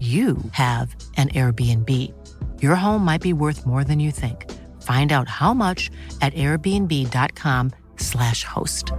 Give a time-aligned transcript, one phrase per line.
[0.00, 1.90] you have an Airbnb.
[2.62, 4.48] Your home might be worth more than you think.
[4.82, 5.90] Find out how much
[6.22, 8.92] at airbnb.com/slash host.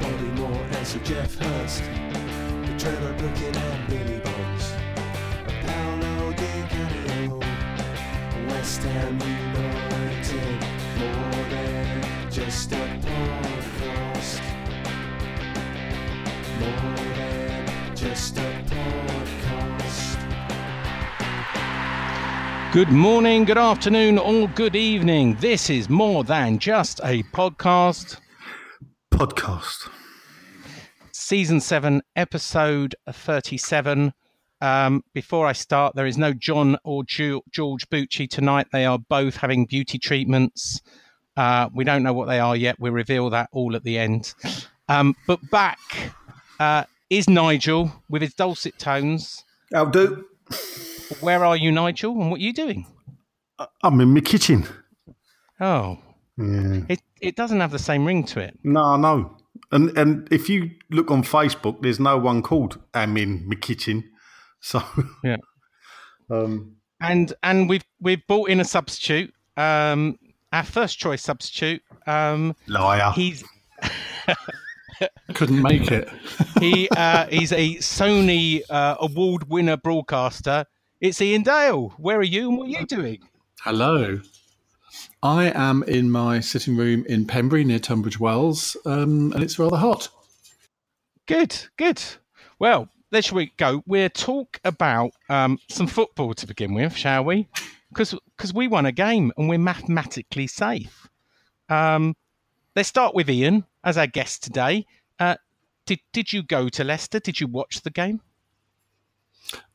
[0.00, 0.66] Bobby Moore
[1.04, 1.82] Geoff Hurst.
[1.82, 4.72] The Trevor and Billy Bonds.
[5.66, 7.38] Paolo Di Canio.
[8.48, 10.60] West Ham United.
[10.98, 13.51] More than just a podcast.
[16.62, 19.82] More than just a podcast.
[22.72, 25.36] Good morning, good afternoon, or good evening.
[25.40, 28.18] This is more than just a podcast.
[29.10, 29.88] podcast.
[31.10, 34.12] Season 7, episode 37.
[34.60, 38.68] Um, before I start, there is no John or George Bucci tonight.
[38.72, 40.80] They are both having beauty treatments.
[41.36, 42.78] Uh, we don't know what they are yet.
[42.78, 44.32] We'll reveal that all at the end.
[44.88, 46.12] Um, but back
[46.62, 49.44] uh, is Nigel with his dulcet tones.
[49.74, 50.24] I'll do.
[51.20, 52.12] Where are you, Nigel?
[52.20, 52.86] And what are you doing?
[53.82, 54.64] I'm in my kitchen.
[55.60, 55.98] Oh,
[56.38, 56.84] Yeah.
[56.88, 58.58] it, it doesn't have the same ring to it.
[58.64, 59.36] No, no.
[59.70, 64.04] And and if you look on Facebook, there's no one called I'm in my kitchen.
[64.64, 64.80] So
[65.24, 65.38] Yeah.
[66.30, 69.32] um, and and we've we've brought in a substitute.
[69.56, 70.18] Um,
[70.52, 71.82] our first choice substitute.
[72.06, 73.10] Um, liar.
[73.14, 73.42] he's
[75.34, 76.08] couldn't make it.
[76.60, 80.66] he uh, he's a Sony uh, award winner broadcaster.
[81.00, 81.88] It's Iain Dale.
[81.96, 83.18] Where are you and what are you doing?
[83.60, 84.20] Hello.
[85.22, 89.76] I am in my sitting room in Pembury near Tunbridge Wells, um, and it's rather
[89.76, 90.08] hot.
[91.26, 92.02] Good, good.
[92.58, 93.82] Well, there shall we go.
[93.86, 97.48] We'll talk about um, some football to begin with, shall we?
[97.92, 101.08] Because we won a game and we're mathematically safe.
[101.68, 102.16] Um,
[102.74, 104.86] let's start with Ian as our guest today.
[105.18, 105.36] Uh,
[105.86, 107.20] did did you go to Leicester?
[107.20, 108.20] Did you watch the game?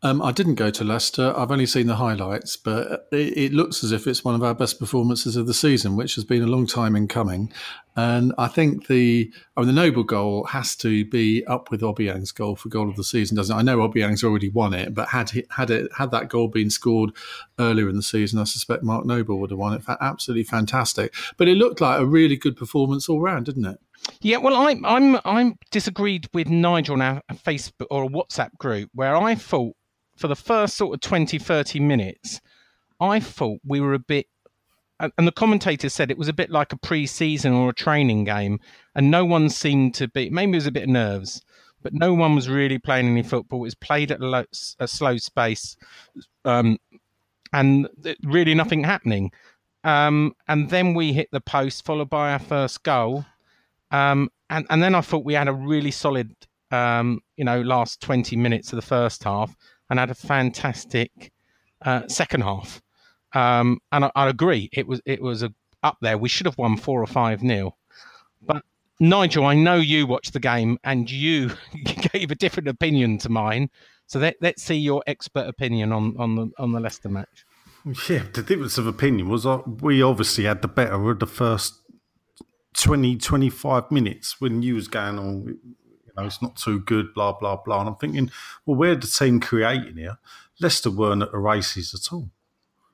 [0.03, 1.33] Um, I didn't go to Leicester.
[1.35, 4.53] I've only seen the highlights, but it, it looks as if it's one of our
[4.53, 7.51] best performances of the season, which has been a long time in coming.
[7.95, 12.31] And I think the I mean, the noble goal has to be up with Obiang's
[12.31, 13.59] goal for goal of the season, doesn't it?
[13.59, 16.69] I know Obiang's already won it, but had he, had it had that goal been
[16.69, 17.11] scored
[17.59, 19.83] earlier in the season, I suspect Mark Noble would have won it.
[19.99, 21.13] Absolutely fantastic.
[21.37, 23.79] But it looked like a really good performance all round, didn't it?
[24.21, 28.89] Yeah, well, I'm I'm I'm disagreed with Nigel on our Facebook or a WhatsApp group
[28.93, 29.75] where I thought
[30.17, 32.41] for the first sort of 20, 30 minutes,
[32.99, 34.25] I thought we were a bit,
[34.99, 38.23] and and the commentator said it was a bit like a pre-season or a training
[38.23, 38.59] game,
[38.95, 40.29] and no one seemed to be.
[40.29, 41.41] Maybe it was a bit of nerves,
[41.81, 43.59] but no one was really playing any football.
[43.59, 44.45] It was played at a, low,
[44.79, 45.77] a slow space,
[46.45, 46.77] um,
[47.53, 47.87] and
[48.23, 49.31] really nothing happening.
[49.83, 53.25] Um, and then we hit the post, followed by our first goal.
[53.91, 56.33] Um, and, and then I thought we had a really solid,
[56.71, 59.55] um, you know, last 20 minutes of the first half
[59.89, 61.31] and had a fantastic
[61.81, 62.81] uh, second half.
[63.33, 65.53] Um, and I, I agree, it was it was a,
[65.83, 66.17] up there.
[66.17, 67.77] We should have won four or five nil.
[68.41, 68.63] But
[68.99, 71.51] Nigel, I know you watched the game and you
[72.13, 73.69] gave a different opinion to mine.
[74.07, 77.45] So let, let's see your expert opinion on, on the on the Leicester match.
[78.09, 81.81] yeah, the difference of opinion was uh, we obviously had the better of the first
[82.75, 85.45] 20, 25 minutes when you was going on.
[85.45, 87.81] You know, it's not too good, blah blah blah.
[87.81, 88.31] And I'm thinking,
[88.65, 90.17] well, we're the team creating here.
[90.59, 92.29] Leicester weren't at the races at all.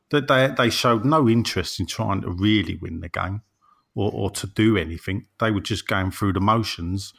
[0.10, 3.42] They, they, they showed no interest in trying to really win the game
[3.96, 5.28] or, or to do anything.
[5.40, 7.14] They were just going through the motions,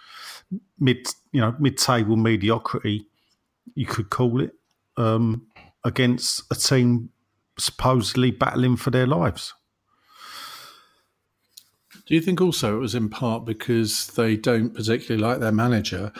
[0.78, 3.08] mid you know mid table mediocrity,
[3.74, 4.54] you could call it,
[4.96, 5.46] um,
[5.84, 7.10] against a team
[7.58, 9.54] supposedly battling for their lives.
[12.06, 16.12] Do you think also it was in part because they don't particularly like their manager?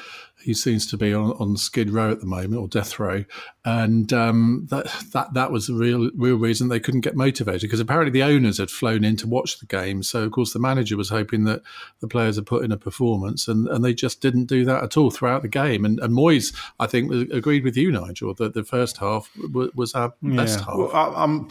[0.42, 3.24] He seems to be on, on skid row at the moment or death row,
[3.64, 7.80] and um, that that that was the real real reason they couldn't get motivated because
[7.80, 10.02] apparently the owners had flown in to watch the game.
[10.02, 11.62] So of course the manager was hoping that
[12.00, 14.98] the players had put in a performance, and, and they just didn't do that at
[14.98, 15.84] all throughout the game.
[15.86, 19.94] And, and Moyes, I think, agreed with you, Nigel, that the first half was, was
[19.94, 20.76] our best half.
[20.76, 21.48] Well, I, I'm.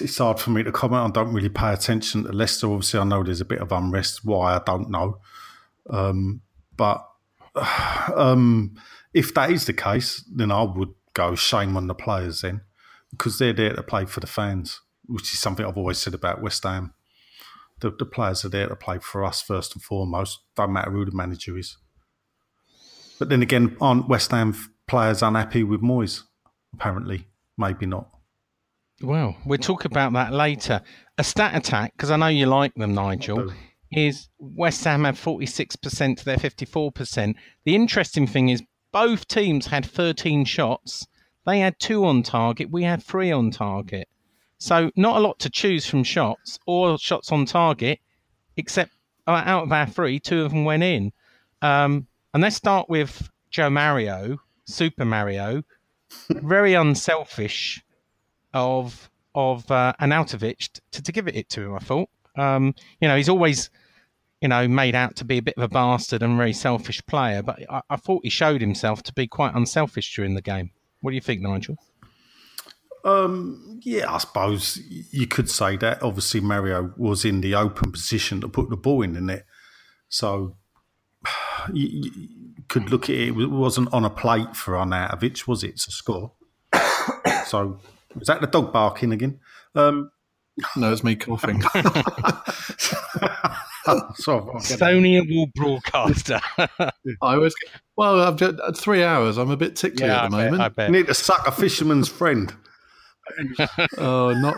[0.00, 1.10] It's hard for me to comment.
[1.10, 2.68] I don't really pay attention to Leicester.
[2.68, 4.24] Obviously, I know there's a bit of unrest.
[4.24, 5.20] Why I don't know,
[5.90, 6.40] um,
[6.76, 7.06] but
[8.16, 8.76] um,
[9.12, 12.62] if that is the case, then I would go shame on the players then,
[13.10, 16.42] because they're there to play for the fans, which is something I've always said about
[16.42, 16.94] West Ham.
[17.80, 20.40] The, the players are there to play for us first and foremost.
[20.56, 21.76] Don't matter who the manager is.
[23.18, 24.54] But then again, aren't West Ham
[24.86, 26.22] players unhappy with Moyes?
[26.74, 27.26] Apparently,
[27.56, 28.10] maybe not.
[29.02, 30.82] Well, we'll talk about that later.
[31.18, 33.52] A stat attack, because I know you like them, Nigel,
[33.92, 37.34] is West Ham had 46% to their 54%.
[37.64, 38.62] The interesting thing is
[38.92, 41.06] both teams had 13 shots.
[41.46, 42.70] They had two on target.
[42.70, 44.08] We had three on target.
[44.58, 48.00] So not a lot to choose from shots or shots on target,
[48.56, 48.92] except
[49.26, 51.12] uh, out of our three, two of them went in.
[51.62, 55.62] Um, and let's start with Joao Mario, Super Mario,
[56.30, 57.82] very unselfish
[58.54, 61.74] of of uh, Arnautovic to, to give it to him.
[61.74, 63.70] I thought, um, you know, he's always,
[64.40, 67.42] you know, made out to be a bit of a bastard and very selfish player,
[67.42, 70.70] but I, I thought he showed himself to be quite unselfish during the game.
[71.02, 71.76] What do you think, Nigel?
[73.04, 76.02] Um, yeah, I suppose you could say that.
[76.02, 79.44] Obviously, Mario was in the open position to put the ball in the net,
[80.08, 80.56] so
[81.72, 83.28] you, you could look at it.
[83.28, 86.32] It wasn't on a plate for Arnautovic, was it, to score?
[87.46, 87.80] so
[88.16, 89.40] was that the dog barking again?
[89.74, 90.10] Um,
[90.76, 91.60] no, it's me coughing.
[91.62, 91.70] so
[94.58, 96.40] Sony award broadcaster.
[96.58, 96.90] I
[97.20, 97.54] always
[97.96, 99.38] well, I've just three hours.
[99.38, 100.62] I'm a bit tickly yeah, at the I bet, moment.
[100.62, 100.88] I bet.
[100.90, 102.54] you need to suck a fisherman's friend.
[103.98, 104.56] Oh, not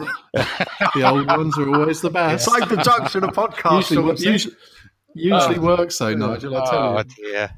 [0.95, 2.49] the old ones are always the best.
[2.49, 3.91] Save the jokes for the podcast.
[3.91, 4.33] Usually, obviously.
[4.33, 4.55] usually,
[5.15, 6.57] usually works though, Nigel.
[6.57, 7.05] I tell Oh you.
[7.33, 7.51] dear,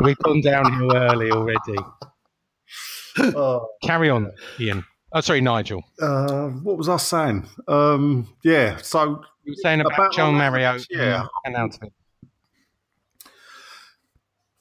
[0.00, 1.58] we've gone downhill early already.
[3.18, 3.68] Oh.
[3.82, 4.86] Carry on, Ian.
[5.14, 5.84] Oh, sorry, Nigel.
[6.00, 7.46] Uh, what was I saying?
[7.68, 11.26] Um, yeah, so You were saying about, About Joao Mario yeah.
[11.44, 11.92] announcement.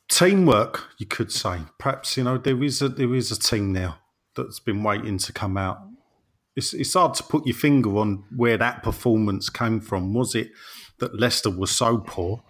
[0.09, 1.59] teamwork, you could say.
[1.79, 3.97] Perhaps you know there is a there is a team now
[4.35, 5.79] that's been waiting to come out.
[6.55, 10.13] It's it's hard to put your finger on where that performance came from.
[10.13, 10.49] Was it
[10.99, 12.43] that Leicester was so poor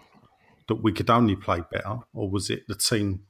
[0.67, 3.21] that we could only play better, or was it the team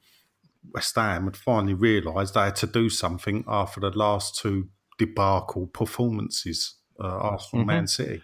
[0.74, 5.68] West Ham had finally realised they had to do something after the last two debacle
[5.68, 8.22] performances, uh, Arsenal, Man City?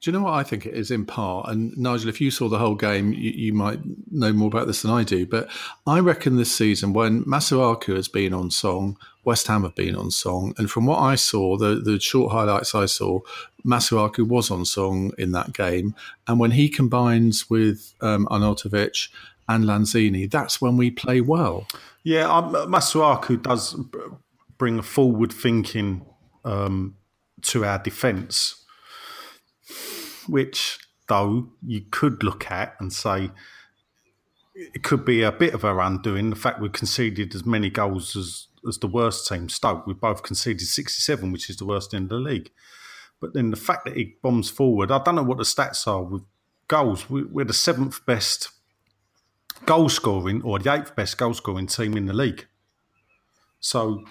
[0.00, 1.50] Do you know what I think it is in part?
[1.50, 3.80] And Nigel, if you saw the whole game, you, you might
[4.10, 5.26] know more about this than I do.
[5.26, 5.50] But
[5.86, 10.10] I reckon this season, when Masuaku has been on song, West Ham have been on
[10.10, 13.20] song, and from what I saw, the the short highlights I saw,
[13.66, 15.94] Masuaku was on song in that game.
[16.26, 19.08] And when he combines with um, Arnautovic
[19.50, 21.66] and Lanzini, that's when we play well.
[22.04, 23.76] Yeah, um, Masuaku does
[24.56, 26.06] bring a forward thinking
[26.44, 26.94] um,
[27.42, 28.64] to our defence,
[30.28, 33.32] which, though, you could look at and say
[34.54, 36.30] it could be a bit of our undoing.
[36.30, 40.22] The fact we conceded as many goals as, as the worst team, Stoke, we both
[40.22, 42.52] conceded 67, which is the worst in the league.
[43.20, 46.02] But then the fact that he bombs forward, I don't know what the stats are
[46.02, 46.22] with
[46.68, 47.10] goals.
[47.10, 48.50] We're the seventh best
[49.66, 52.46] goal scoring or the eighth best goal scoring team in the league.
[53.60, 54.04] So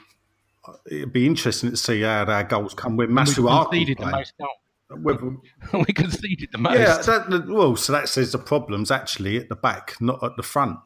[0.89, 4.51] it'd be interesting to see how our goals come We Masuaku conceded the most goals.
[5.74, 6.79] We conceded the most.
[6.79, 10.44] yeah, that, well, so that says the problem's actually at the back, not at the
[10.44, 10.79] front.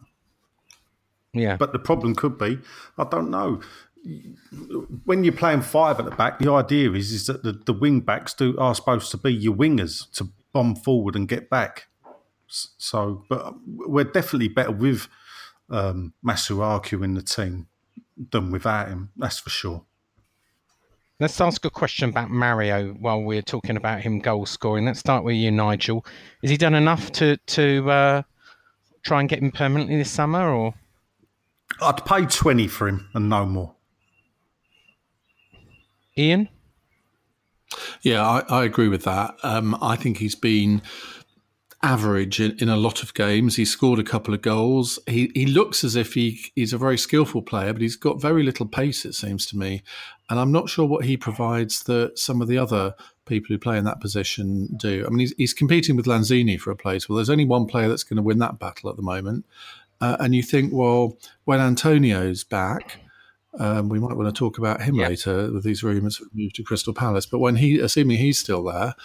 [1.33, 1.55] yeah.
[1.55, 2.59] But the problem could be,
[2.97, 3.61] I don't know.
[5.05, 8.01] When you're playing five at the back, the idea is is that the, the wing
[8.01, 11.87] backs do are supposed to be your wingers to bomb forward and get back.
[12.53, 15.07] S- So, but we're definitely better with
[15.69, 17.67] um, Masuaku in the team
[18.31, 19.09] than without him.
[19.17, 19.83] That's for sure.
[21.19, 24.85] Let's ask a question about Mario while we're talking about him goal scoring.
[24.85, 26.05] Let's start with you, Nigel.
[26.41, 28.21] Has he done enough to to uh,
[29.03, 30.73] try and get him permanently this summer, or
[31.81, 33.75] I'd pay twenty for him and no more.
[36.17, 36.49] Ian?
[38.01, 39.35] Yeah, I, I agree with that.
[39.41, 40.81] Um, I think he's been
[41.83, 43.57] average in, in a lot of games.
[43.57, 44.97] He scored a couple of goals.
[45.07, 48.41] He he looks as if he he's a very skillful player, but he's got very
[48.41, 49.05] little pace.
[49.05, 49.83] It seems to me,
[50.29, 53.77] and I'm not sure what he provides that some of the other people who play
[53.77, 55.05] in that position do.
[55.05, 57.07] I mean, he's, he's competing with Lanzini for a place.
[57.07, 59.45] Well, there's only one player that's going to win that battle at the moment.
[60.01, 62.97] Uh, and you think, well, when Antonio's back,
[63.59, 65.07] um, we might want to talk about him Yeah.
[65.07, 67.25] later with these rumours move to Crystal Palace.
[67.25, 68.95] But when he, assuming he's still there,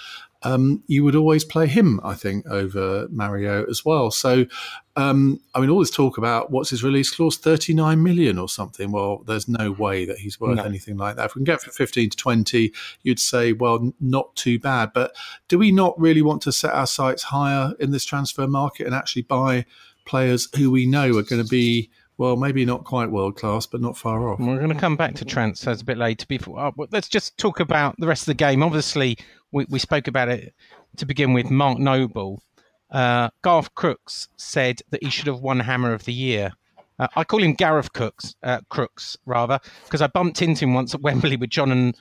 [0.42, 4.10] um, you would always play him, I think, over Mario as well.
[4.10, 4.46] So,
[4.94, 8.92] um, I mean, all this talk about what's his release clause, 39 million or something.
[8.92, 10.62] Well, there's no way that he's worth No.
[10.62, 11.26] anything like that.
[11.26, 14.92] If we can get for 15 to 20, you'd say, well, not too bad.
[14.94, 15.12] But
[15.48, 18.94] do we not really want to set our sights higher in this transfer market and
[18.94, 19.66] actually buy
[20.04, 23.80] players who we know are going to be, well, maybe not quite world class, but
[23.80, 24.40] not far off?
[24.40, 26.26] We're going to come back to transfers a bit later.
[26.26, 28.62] Before, uh, let's just talk about the rest of the game.
[28.62, 29.16] Obviously,
[29.52, 30.52] we, we spoke about it
[30.96, 31.48] to begin with.
[31.48, 32.42] Mark Noble,
[32.90, 36.52] uh, Garth Crooks said that he should have won Hammer of the Year.
[36.98, 40.94] Uh, I call him Gareth Cooks, uh, Crooks rather, because I bumped into him once
[40.94, 41.94] at Wembley with John and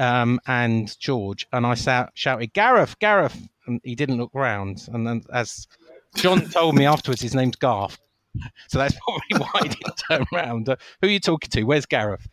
[0.00, 1.74] um, and George, and I
[2.14, 4.88] shouted Gareth, Gareth, and he didn't look round.
[4.92, 5.68] And then, as
[6.16, 7.98] John told me afterwards, his name's Garth.
[8.68, 10.68] So that's probably why he didn't turn around.
[10.68, 11.62] Uh, who are you talking to?
[11.62, 12.28] Where's Gareth?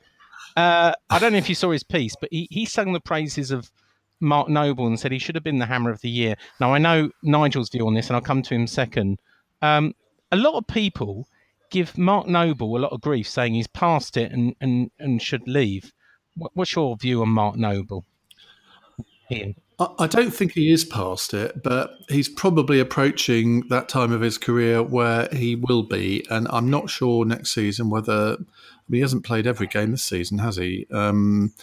[0.58, 3.52] Uh, I don't know if you saw his piece, but he, he sung the praises
[3.52, 3.72] of
[4.20, 6.36] Mark Noble and said he should have been the Hammer of the Year.
[6.60, 9.20] Now, I know Nigel's view on this, and I'll come to him second.
[9.62, 9.94] Um,
[10.32, 11.28] a lot of people
[11.72, 15.48] give Mark Noble a lot of grief, saying he's past it and, and, and should
[15.48, 15.94] leave.
[16.36, 18.06] What, what's your view on Mark Noble?
[19.32, 19.56] Ian.
[19.80, 24.38] I don't think he is past it, but he's probably approaching that time of his
[24.38, 26.24] career where he will be.
[26.30, 28.38] And I'm not sure next season whether I
[28.90, 30.86] mean, he hasn't played every game this season, has he?
[30.92, 31.54] Um,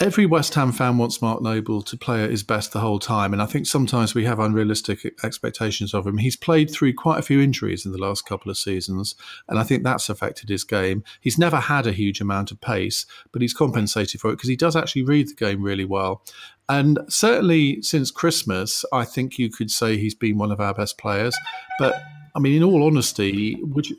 [0.00, 3.32] every West Ham fan wants Mark Noble to play at his best the whole time,
[3.32, 6.18] and I think sometimes we have unrealistic expectations of him.
[6.18, 9.14] He's played through quite a few injuries in the last couple of seasons,
[9.48, 11.04] and I think that's affected his game.
[11.20, 14.56] He's never had a huge amount of pace, but he's compensated for it because he
[14.56, 16.22] does actually read the game really well.
[16.68, 20.98] And certainly since Christmas, I think you could say he's been one of our best
[20.98, 21.36] players.
[21.78, 22.02] But
[22.34, 23.96] I mean, in all honesty, would you?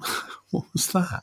[0.50, 1.22] what was that?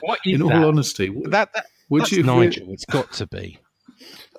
[0.00, 0.56] What in that?
[0.56, 2.22] all honesty, would, that, that would that's you?
[2.22, 2.72] Nigel.
[2.72, 3.58] It's got to be.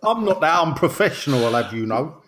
[0.03, 2.23] I'm not that unprofessional, I'll have you know.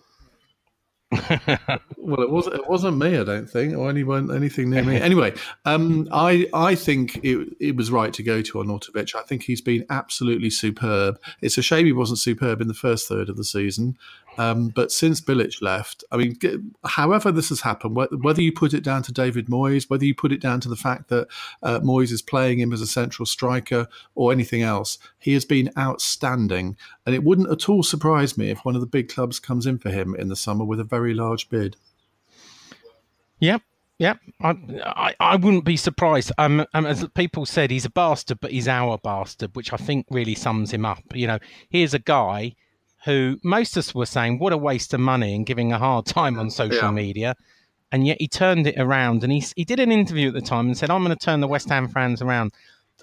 [2.05, 2.55] Well, it wasn't.
[2.57, 3.17] It wasn't me.
[3.17, 4.97] I don't think, or anyone, anything near me.
[5.05, 5.33] Anyway,
[5.65, 9.15] um, I I think it it was right to go to Arnautovic.
[9.15, 11.19] I think he's been absolutely superb.
[11.41, 13.97] It's a shame he wasn't superb in the first third of the season,
[14.37, 16.37] um, but since Bilic left, I mean,
[16.83, 20.31] however this has happened, whether you put it down to David Moyes, whether you put
[20.31, 21.27] it down to the fact that
[21.63, 25.71] uh, Moyes is playing him as a central striker, or anything else, he has been
[25.77, 26.77] outstanding.
[27.05, 29.77] And it wouldn't at all surprise me if one of the big clubs comes in
[29.77, 31.77] for him in the summer with a very large bid.
[33.39, 33.61] Yep.
[33.97, 34.49] Yep, I,
[34.83, 36.33] I, I wouldn't be surprised.
[36.37, 40.05] Um, um, as people said, he's a bastard, but he's our bastard, which I think
[40.09, 41.01] really sums him up.
[41.13, 41.39] You know,
[41.69, 42.55] here's a guy
[43.05, 46.05] who most of us were saying, what a waste of money and giving a hard
[46.05, 46.91] time on social Yeah.
[46.91, 47.35] media.
[47.91, 50.65] And yet he turned it around and he, he did an interview at the time
[50.65, 52.51] and said, I'm going to turn the West Ham fans around.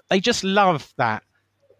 [0.09, 1.23] They just love that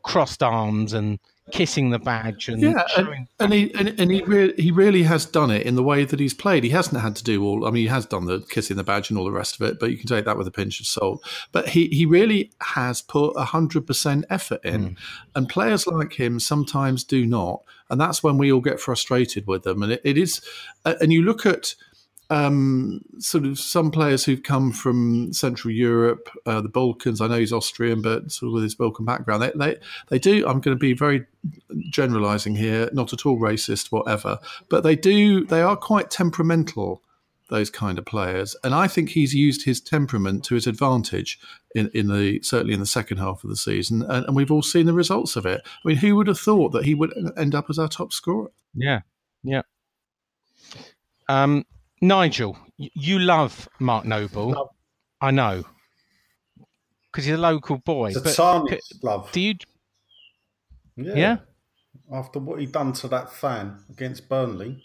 [0.04, 1.20] crossed arms and
[1.52, 5.26] kissing the badge and Yeah, and, and he and, and he really he really has
[5.26, 6.64] done it in the way that he's played.
[6.64, 7.68] He hasn't had to do all.
[7.68, 9.80] I mean, he has done the kissing the badge and all the rest of it,
[9.80, 11.24] but you can take that with a pinch of salt.
[11.52, 14.94] But he he really has put hundred percent effort in, hmm.
[15.36, 19.64] and players like him sometimes do not, and that's when we all get frustrated with
[19.64, 19.84] them.
[19.84, 20.42] And it, it is,
[20.86, 21.76] and you look at
[22.30, 27.22] um, sort of some players who've come from Central Europe, uh, the Balkans.
[27.22, 29.78] I know he's Austrian, but sort of with his Balkan background, they they,
[30.10, 30.48] they do.
[30.48, 31.26] I'm going to be very
[31.90, 34.40] generalizing here, not at all racist, whatever,
[34.70, 35.46] but they do.
[35.46, 37.02] They are quite temperamental.
[37.50, 41.38] Those kind of players, and I think he's used his temperament to his advantage
[41.76, 44.64] in, in the certainly in the second half of the season, and, and we've all
[44.64, 45.62] seen the results of it.
[45.64, 48.50] I mean, who would have thought that he would end up as our top scorer?
[48.74, 49.02] Yeah,
[49.44, 49.64] yeah.
[51.28, 51.66] Um,
[52.04, 54.52] Nigel, you love Mark Noble.
[54.52, 54.70] Love.
[55.22, 55.64] I know.
[57.12, 58.08] Because he's a local boy.
[58.08, 59.32] It's a but tarnished c- love.
[59.32, 59.54] do you?
[60.98, 61.14] yeah.
[61.16, 61.38] Yeah?
[62.12, 64.84] After what he done to that fan against Burnley.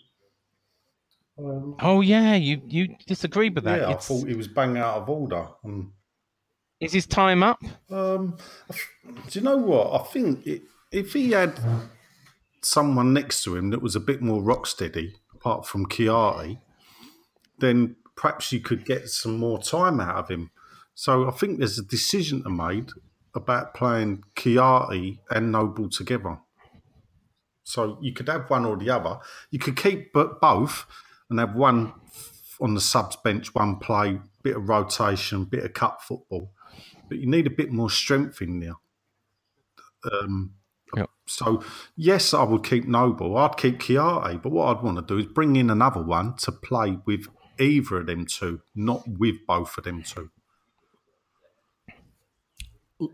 [1.39, 2.35] Um, Oh, yeah.
[2.35, 3.81] You you disagree with that?
[3.81, 5.49] yeah, I thought he was bang out of order.
[5.65, 5.91] And,
[6.81, 7.61] Is his time up?
[7.91, 8.37] um,
[9.29, 10.01] do you know what?
[10.01, 11.59] I think it, if he had
[12.63, 16.61] someone next to him that was a bit more rock steady, apart from Kouyate,
[17.59, 20.51] then perhaps you could get some more time out of him.
[20.95, 22.91] So I think there's a decision to made
[23.35, 26.39] about playing Kouyate and Noble together.
[27.63, 29.19] So you could have one or the other.
[29.51, 30.87] You could keep but both
[31.31, 31.93] and have one
[32.61, 36.51] on the subs bench, one play, bit of rotation, bit of cup football.
[37.09, 38.75] But you need a bit more strength in there.
[40.11, 40.55] Um,
[40.97, 41.11] Yep.
[41.27, 41.63] So
[41.97, 43.37] yes, I would keep Noble.
[43.37, 46.53] I'd keep Kouyate, but what I'd want to do is bring in another one to
[46.53, 47.27] play with
[47.59, 50.31] either of them two, not with both of them two.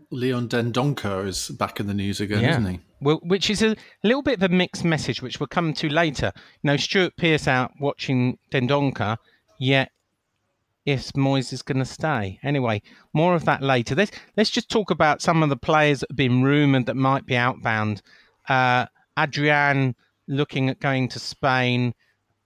[0.09, 2.79] Leon Dendoncker is back in the news again, isn't he?
[3.01, 6.31] Well, which is a little bit of a mixed message, which we'll come to later.
[6.35, 9.17] You know, Stuart Pearce out watching Dendoncker,
[9.59, 9.91] yet
[10.85, 12.39] if Moyes is going to stay.
[12.43, 12.81] Anyway,
[13.13, 13.95] more of that later.
[13.95, 17.25] Let's let's just talk about some of the players that have been rumoured that might
[17.25, 18.01] be outbound.
[18.47, 18.85] Uh,
[19.17, 19.95] Adrian
[20.27, 21.93] looking at going to Spain.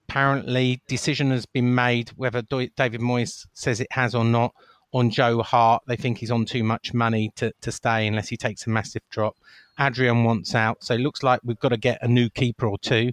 [0.09, 4.55] Apparently, decision has been made whether David Moyes says it has or not
[4.91, 5.83] on Joe Hart.
[5.85, 9.03] They think he's on too much money to, to stay unless he takes a massive
[9.11, 9.37] drop.
[9.79, 12.79] Adrian wants out, so it looks like we've got to get a new keeper or
[12.79, 13.11] two.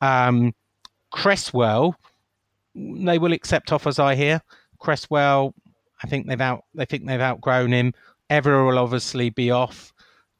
[0.00, 0.54] Um,
[1.10, 1.96] Cresswell,
[2.76, 4.40] they will accept offers, I hear.
[4.78, 5.54] Cresswell,
[6.04, 7.92] I think they've out they think they've outgrown him.
[8.30, 9.92] Evra will obviously be off.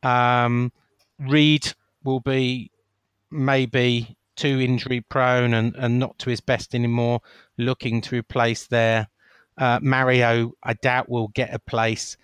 [0.04, 0.70] Um,
[1.18, 1.72] Reid
[2.04, 2.70] will be
[3.32, 7.20] maybe too injury prone and, and not to his best anymore,
[7.58, 9.08] looking to replace there.
[9.58, 12.16] Uh, Mario, I doubt will get a place.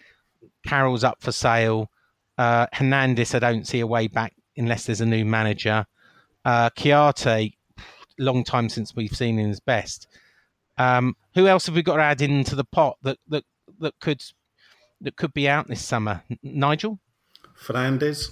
[0.66, 1.90] Carroll's up for sale.
[2.38, 5.86] Uh, Hernandez, I don't see a way back unless there's a new manager.
[6.44, 7.54] Uh, Kouyate,
[8.18, 10.06] long time since we've seen him his best.
[10.78, 13.44] Um, who else have we got to add into the pot that, that
[13.80, 14.22] that could
[15.00, 16.22] that could be out this summer?
[16.42, 16.98] Nigel,
[17.60, 18.30] Fernandes.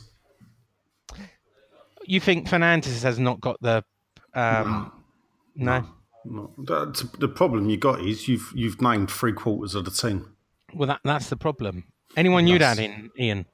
[2.07, 3.85] You think Fernandes has not got the
[4.35, 4.93] um,
[5.55, 5.87] no.
[6.25, 10.35] No, that's, the problem you got is you've you've named three quarters of the team.
[10.73, 11.85] Well, that that's the problem.
[12.17, 13.47] Anyone you'd add in, Ian?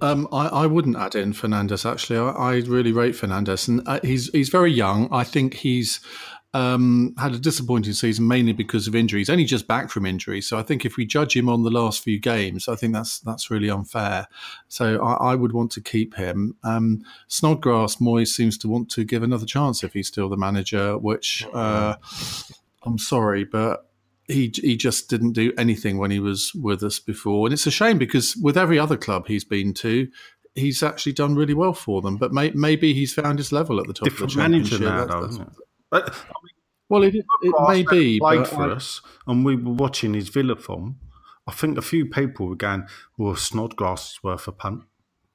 [0.00, 1.88] Um, I, I wouldn't add in Fernandes.
[1.88, 5.08] Actually, I, I really rate Fernandes, and uh, he's he's very young.
[5.12, 6.00] I think he's
[6.54, 9.30] um, had a disappointing season mainly because of injuries.
[9.30, 12.02] Only just back from injury, so I think if we judge him on the last
[12.02, 14.26] few games, I think that's that's really unfair.
[14.68, 16.56] So I, I would want to keep him.
[16.62, 20.98] Um, Snodgrass Moyes seems to want to give another chance if he's still the manager,
[20.98, 21.96] which uh,
[22.84, 23.88] I'm sorry, but
[24.28, 27.70] he he just didn't do anything when he was with us before, and it's a
[27.70, 30.08] shame because with every other club he's been to.
[30.54, 33.86] He's actually done really well for them, but may, maybe he's found his level at
[33.86, 35.56] the top Different of the manager now, That's- that's-
[35.88, 36.41] But, I mean,
[36.92, 40.56] well, it, it may be, but for I- us, and we were watching his Villa
[40.56, 40.98] form.
[41.46, 42.86] I think a few people were going,
[43.18, 44.84] "Well, Snodgrass is worth a punt."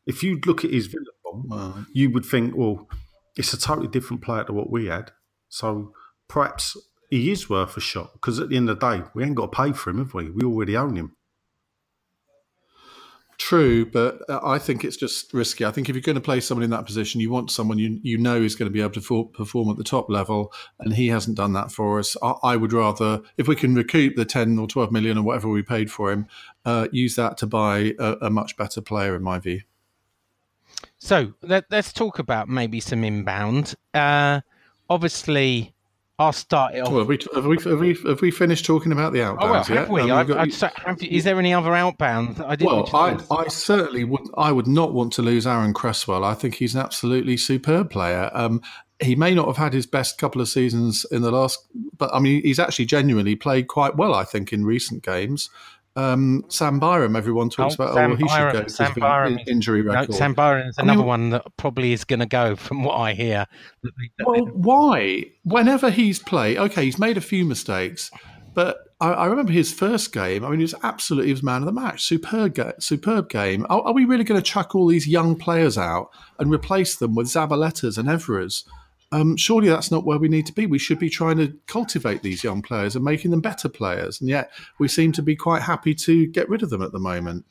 [0.06, 2.88] If you look at his Villa form, you would think, "Well,
[3.36, 5.12] it's a totally different player to what we had."
[5.50, 5.94] So
[6.30, 6.78] perhaps
[7.10, 9.52] he is worth a shot because at the end of the day, we ain't got
[9.52, 10.30] to pay for him, have we?
[10.30, 11.17] We already own him.
[13.38, 15.64] True, but uh, I think it's just risky.
[15.64, 18.00] I think if you're going to play someone in that position, you want someone you
[18.02, 20.94] you know is going to be able to for, perform at the top level, and
[20.96, 22.18] he hasn't done that for us.
[22.24, 25.50] I, I would rather, if we can recoup the ten or twelve million or whatever
[25.50, 26.28] we paid for him,
[26.66, 29.62] uh, use that to buy a, a much better player, in my view.
[30.98, 33.76] So let, let's talk about maybe some inbound.
[33.94, 34.42] Uh,
[34.90, 35.76] obviously,
[36.20, 36.90] I'll start it off.
[36.92, 39.52] Well, have we, have we have we have we finished talking about the outbounds oh
[39.52, 39.78] well, yet?
[39.78, 40.02] have we?
[40.10, 42.42] Um, we've got- have, is there any other outbound?
[42.42, 42.74] I didn't.
[42.74, 44.28] Well, I, I certainly would.
[44.36, 46.26] I would not want to lose Aaron Cresswell.
[46.26, 48.32] I think he's an absolutely superb player.
[48.34, 48.64] Um,
[49.00, 51.60] he may not have had his best couple of seasons in the last,
[51.96, 54.16] but I mean, he's actually genuinely played quite well.
[54.16, 55.52] I think in recent games.
[55.98, 57.96] Um, Sam Byram, everyone talks Oh, about.
[57.96, 60.14] Sam oh, well, he Byram, should go Sam Byram in- injury no, record.
[60.16, 62.94] Sam Byram is I mean- another one that probably is going to go, from what
[62.96, 63.48] I hear.
[63.84, 65.26] That they- that Well, why?
[65.44, 68.12] Whenever he's played, okay, he's made a few mistakes,
[68.54, 70.46] but I, I remember his first game.
[70.46, 72.04] I mean, he was absolutely he was man of the match.
[72.04, 73.66] Superb, ga- superb game.
[73.70, 77.16] Are, are we really going to chuck all these young players out and replace them
[77.16, 78.64] with Zabaletas and Evras?
[79.12, 80.66] Um, surely that's not where we need to be.
[80.66, 84.20] We should be trying to cultivate these young players and making them better players.
[84.20, 87.00] And yet we seem to be quite happy to get rid of them at the
[87.00, 87.46] moment.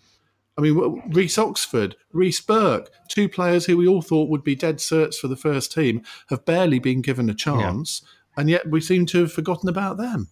[0.58, 4.78] I mean, Reece Oxford, Reece Burke, two players who we all thought would be dead
[4.78, 8.02] certs for the first team, have barely been given a chance,
[8.38, 10.28] and yet we seem to have forgotten about them.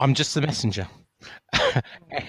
[0.00, 0.88] I'm just the messenger.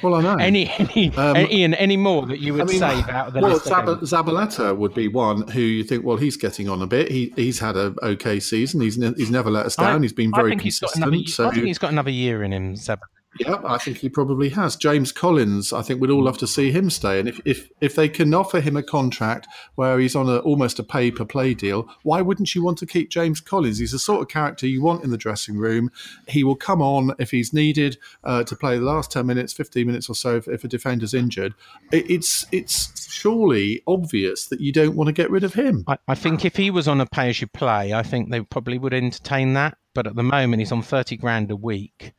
[0.04, 0.36] Well, I know.
[0.36, 3.40] Any, any, Um, Ian, any more that you would I mean, save out of the
[3.42, 3.66] well, list?
[3.66, 7.10] Zab- Zabaleta would be one who you think, well, he's getting on a bit.
[7.12, 8.82] He he's had a okay season.
[8.82, 9.98] He's ne- he's never let us down.
[9.98, 11.14] I- he's been I very think he's got consistent.
[11.14, 13.00] another, so I think he's got another year in him, Seb.
[13.40, 14.76] Yeah, I think he probably has.
[14.76, 17.18] James Collins, I think we'd all love to see him stay.
[17.18, 20.80] And if, if, if they can offer him a contract where he's on a, almost
[20.80, 23.78] a pay per play deal, why wouldn't you want to keep James Collins?
[23.78, 25.92] He's the sort of character you want in the dressing room.
[26.28, 29.88] He will come on if he's needed uh, to play the last 10 minutes, 15
[29.88, 31.54] minutes or so if, if a defender's injured.
[31.94, 35.86] It, it's, it's surely obvious that you don't want to get rid of him.
[35.88, 38.42] I, I think if he was on a pay as you play, I think they
[38.42, 39.78] probably would entertain that.
[39.94, 42.14] But at the moment, he's on 30 grand a week.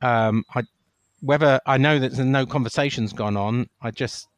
[0.00, 0.62] Um, I,
[1.20, 4.28] whether I know that there's no conversations gone on, I just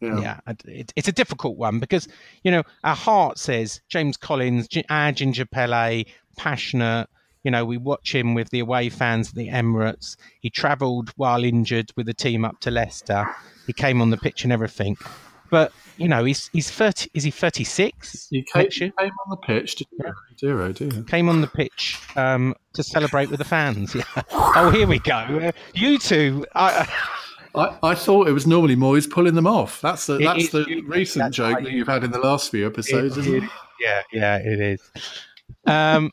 [0.00, 0.20] Yeah.
[0.20, 2.06] yeah, it, it's a difficult one because
[2.44, 6.04] you know our heart says James Collins, our Ginger Pele,
[6.36, 7.08] passionate.
[7.44, 10.16] You know, we watch him with the away fans at the Emirates.
[10.40, 13.26] He travelled while injured with the team up to Leicester.
[13.66, 14.96] He came on the pitch and everything.
[15.50, 17.10] But you know, he's he's thirty.
[17.14, 20.12] Is he thirty six You came, came on the pitch, did you?
[20.38, 21.02] Zero, do you?
[21.04, 23.94] Came on the pitch um, to celebrate with the fans.
[23.94, 24.04] Yeah.
[24.32, 25.14] Oh, here we go.
[25.16, 26.44] Uh, you two.
[26.54, 26.88] I,
[27.54, 29.80] I, I thought it was normally Moyes pulling them off.
[29.80, 32.20] That's the that's is the you- recent that's joke that you- you've had in the
[32.20, 33.42] last few episodes, It- isn't it?
[33.44, 34.90] it- yeah, yeah, it is.
[35.66, 36.10] Um,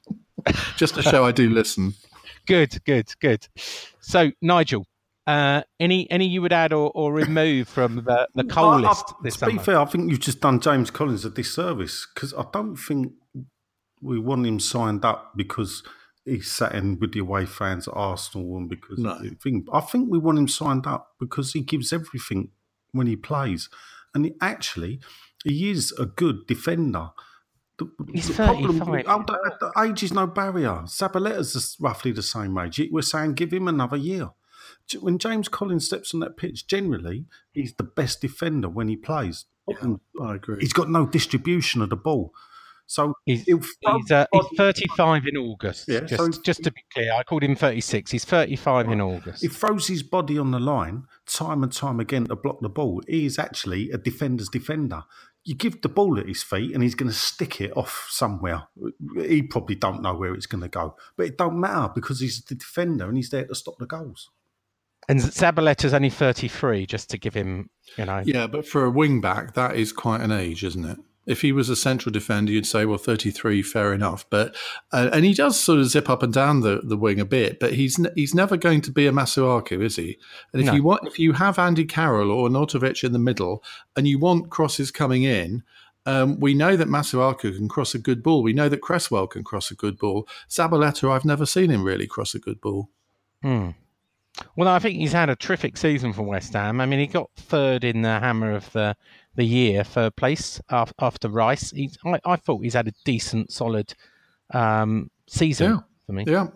[0.77, 1.93] Just to show I do listen.
[2.47, 3.47] Good, good, good.
[4.01, 4.85] So, Nigel,
[5.27, 8.89] uh, any any you would add or, or remove from the the coal I- I-
[8.89, 12.33] list this to be fair, I think you've just done James Collins a disservice because
[12.33, 13.13] I don't think
[14.01, 15.81] we want him signed up because
[16.25, 19.11] he sat in with the away fans at Arsenal and because No.
[19.11, 19.65] of the thing.
[19.71, 22.49] I think we want him signed up because he gives everything
[22.91, 23.69] when he plays,
[24.13, 24.99] and he, actually
[25.43, 27.09] he is a good defender.
[27.77, 29.05] The, He's the problem- 35.
[29.07, 30.83] oh, the, the age is no barrier.
[30.85, 32.81] Zabaleta's is roughly the same age.
[32.91, 34.29] We're saying give him another year.
[34.87, 38.95] J- When James Collins steps on that pitch, generally he's the best defender when he
[38.95, 39.45] plays.
[39.81, 40.57] And I agree.
[40.59, 42.31] he's got no distribution of the ball.
[42.87, 45.85] So He's, he's, uh, he's 35 in August.
[45.87, 48.11] Yeah, just, so- just to be clear, I called him 36.
[48.11, 49.41] He's 35 in August.
[49.41, 53.01] he throws his body on the line time and time again to block the ball.
[53.07, 55.01] He is actually a defender's defender.
[55.43, 58.63] You give the ball at his feet and he's going to stick it off somewhere.
[59.17, 62.43] He probably don't know where it's going to go, but it don't matter because he's
[62.43, 64.29] the defender and he's there to stop the goals.
[65.07, 68.23] And Zabaleta's only 33, just to give him, you know.
[68.25, 70.97] Yeah, but for a wing back, that is quite an age, isn't it?
[71.27, 74.27] If he was a central defender, you'd say, well, 33, fair enough.
[74.29, 74.55] But
[74.91, 77.59] uh, and he does sort of zip up and down the, the wing a bit,
[77.59, 80.17] but he's n- he's never going to be a Masuaku, is he?
[80.53, 80.73] And if No.
[80.73, 83.63] you want, if you have Andy Carroll or Nautovic in the middle,
[83.95, 85.63] and you want crosses coming in,
[86.05, 88.43] um, we know that Masuaku can cross a good ball.
[88.43, 90.27] We know that Cresswell can cross a good ball.
[90.47, 92.89] Zabaleta, I've never seen him really cross a good ball.
[93.41, 93.69] Hmm.
[94.55, 96.81] Well, I think he's had a terrific season for West Ham.
[96.81, 98.95] I mean, he got third in the Hammer of the,
[99.35, 101.71] the Year, third place after Rice.
[101.71, 103.93] He's, I, I thought he's had a decent, solid
[104.51, 105.79] um, season Yeah.
[106.05, 106.25] for me.
[106.27, 106.47] Yeah.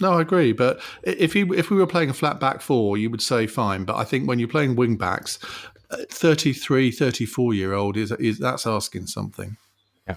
[0.00, 0.52] No, I agree.
[0.52, 3.84] But if you if we were playing a flat back four, you would say fine.
[3.84, 5.38] But I think when you're playing wing backs,
[5.92, 9.56] uh, 33, 34 year old is is that's asking something.
[10.08, 10.16] Yeah.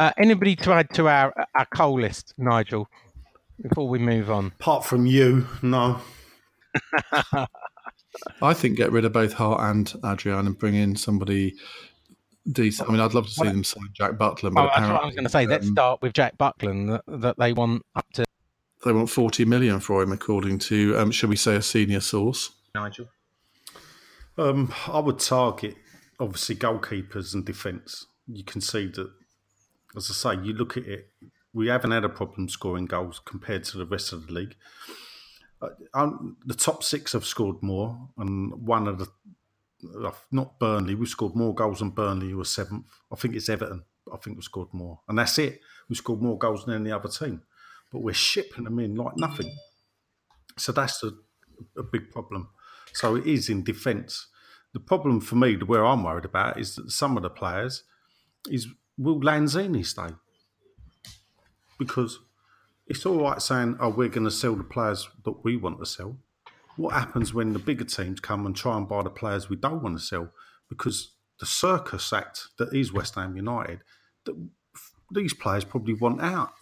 [0.00, 2.88] Uh, anybody to add to our our coal list, Nigel,
[3.68, 4.52] before we move on?
[4.60, 6.00] Apart from you, no.
[8.42, 11.54] I think get rid of both Hart and Adrian and bring in somebody
[12.50, 12.88] decent.
[12.88, 15.06] I mean, I'd love to see them sign Jack Butland, but Oh, that's what I
[15.06, 15.46] was going to say.
[15.46, 18.24] Let's um, start with Jack Butland, that, that they want up to
[18.84, 22.50] they want 40 million for him, according to, um, shall we say, a senior source.
[22.74, 23.08] Nigel.
[24.36, 25.76] Um, I would target
[26.20, 28.06] obviously goalkeepers and defence.
[28.26, 29.10] You can see that,
[29.96, 31.08] as I say, you look at it.
[31.54, 34.56] We haven't had a problem scoring goals compared to the rest of the league.
[35.62, 39.08] Uh, um, the top six have scored more, and one of the
[40.04, 40.94] uh, not Burnley.
[40.94, 42.86] We've scored more goals than Burnley, who was seventh.
[43.12, 43.84] I think it's Everton.
[44.12, 45.60] I think we've scored more, and that's it.
[45.88, 47.42] We scored more goals than any other team,
[47.92, 49.54] but we're shipping them in like nothing.
[50.58, 51.12] So that's a,
[51.78, 52.48] a big problem.
[52.92, 54.26] So it is in defence.
[54.72, 57.84] The problem for me, where I'm worried about, is that some of the players
[58.50, 58.66] is
[58.98, 60.14] will Lanzini stay?
[61.78, 62.20] Because
[62.86, 65.86] it's all right saying, "Oh, we're going to sell the players that we want to
[65.86, 66.18] sell."
[66.76, 69.82] What happens when the bigger teams come and try and buy the players we don't
[69.82, 70.30] want to sell?
[70.68, 73.80] Because the circus act that is West Ham United,
[74.24, 74.34] that
[75.12, 76.52] these players probably want out.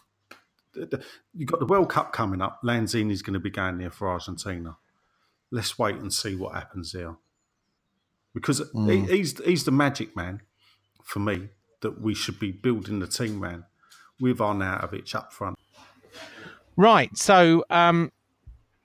[0.75, 2.61] You've got the World Cup coming up.
[2.63, 4.77] Lanzini's going to be going there for Argentina.
[5.51, 7.17] Let's wait and see what happens there.
[8.35, 9.09] Because he, mm.
[9.09, 10.41] he's he's the magic man
[11.05, 11.51] for me
[11.83, 13.65] that we should be building the team around
[14.23, 15.59] with Arnautovic up front.
[16.77, 17.15] Right.
[17.19, 18.11] So um,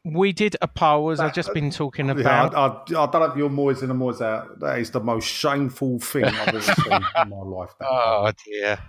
[0.03, 2.55] we did a poll, as I've just been talking Yeah, about.
[2.55, 4.59] I, I, I don't know if you're Moyes in and Moyes out.
[4.59, 7.69] That is the most shameful thing I've ever seen in my life.
[7.79, 7.87] that.
[7.87, 8.79] Oh dear.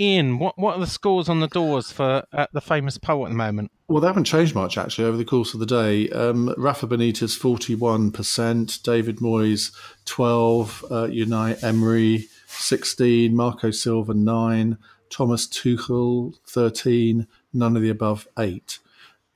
[0.00, 3.30] Ian, what what are the scores on the doors for uh, the famous poll at
[3.30, 3.72] the moment?
[3.88, 6.08] Well, they haven't changed much actually over the course of the day.
[6.10, 14.78] Um, Rafa Benitez forty-one percent, David Moyes twelve, uh, Unai Emery sixteen, Marco Silva nine,
[15.10, 18.78] Thomas Tuchel thirteen, none of the above eight.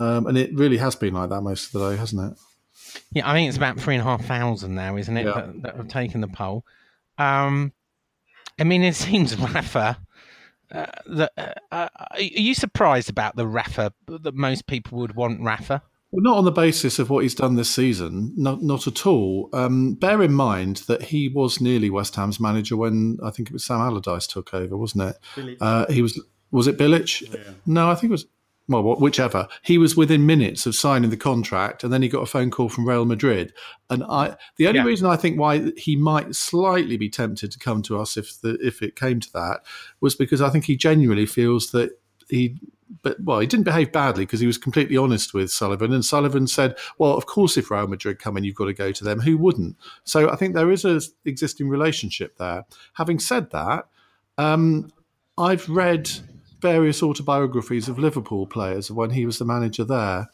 [0.00, 2.38] Um, and it really has been like that most of the day, hasn't it?
[3.12, 5.26] Yeah, I think it's about three and a half thousand now, isn't it?
[5.26, 5.32] Yeah.
[5.32, 6.64] That, that have taken the poll.
[7.18, 7.72] Um,
[8.58, 9.98] I mean, it seems Rafa.
[10.70, 15.42] Uh, that, uh, uh, are you surprised about the Rafa that most people would want
[15.42, 15.82] Rafa?
[16.12, 19.48] Well, not on the basis of what he's done this season, not not at all.
[19.54, 23.54] Um, bear in mind that he was nearly West Ham's manager when I think it
[23.54, 25.04] was Sam Allardyce took over, wasn't
[25.36, 25.56] it?
[25.60, 26.20] Uh, he was.
[26.50, 27.22] Was it Bilic?
[27.64, 28.26] No, I think it was.
[28.68, 29.48] Well, whichever.
[29.62, 32.68] He was within minutes of signing the contract, and then he got a phone call
[32.68, 33.52] from Real Madrid.
[33.90, 34.84] And I, the only Yeah.
[34.86, 38.58] reason I think why he might slightly be tempted to come to us if the
[38.60, 39.62] if it came to that
[40.02, 41.98] was because I think he genuinely feels that
[42.28, 42.58] he
[43.02, 46.46] but well, he didn't behave badly because he was completely honest with Sullivan, and Sullivan
[46.46, 49.20] said, "Well, of course, if Real Madrid come in, you've got to go to them.
[49.20, 52.64] Who wouldn't?" So I think there is a existing relationship there.
[52.94, 53.86] Having said that,
[54.36, 54.92] um,
[55.38, 56.10] I've read
[56.60, 60.28] various autobiographies of Liverpool players when he was the manager there,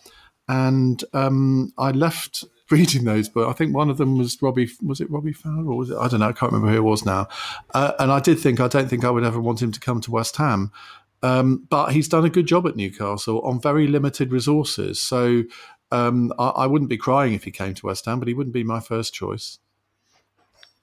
[0.49, 3.29] and um, I left reading those.
[3.29, 4.71] But I think one of them was Robbie.
[4.83, 5.97] Was it Robbie Fowler or was it?
[5.97, 6.29] I don't know.
[6.29, 7.29] I can't remember who it was now.
[7.75, 10.01] Uh, and I did think I don't think I would ever want him to come
[10.03, 10.73] to West Ham.
[11.23, 15.01] Um, but he's done a good job at Newcastle on very limited resources.
[15.01, 15.45] So
[15.91, 18.55] um, I, I wouldn't be crying if he came to West Ham, but he wouldn't
[18.55, 19.59] be my first choice.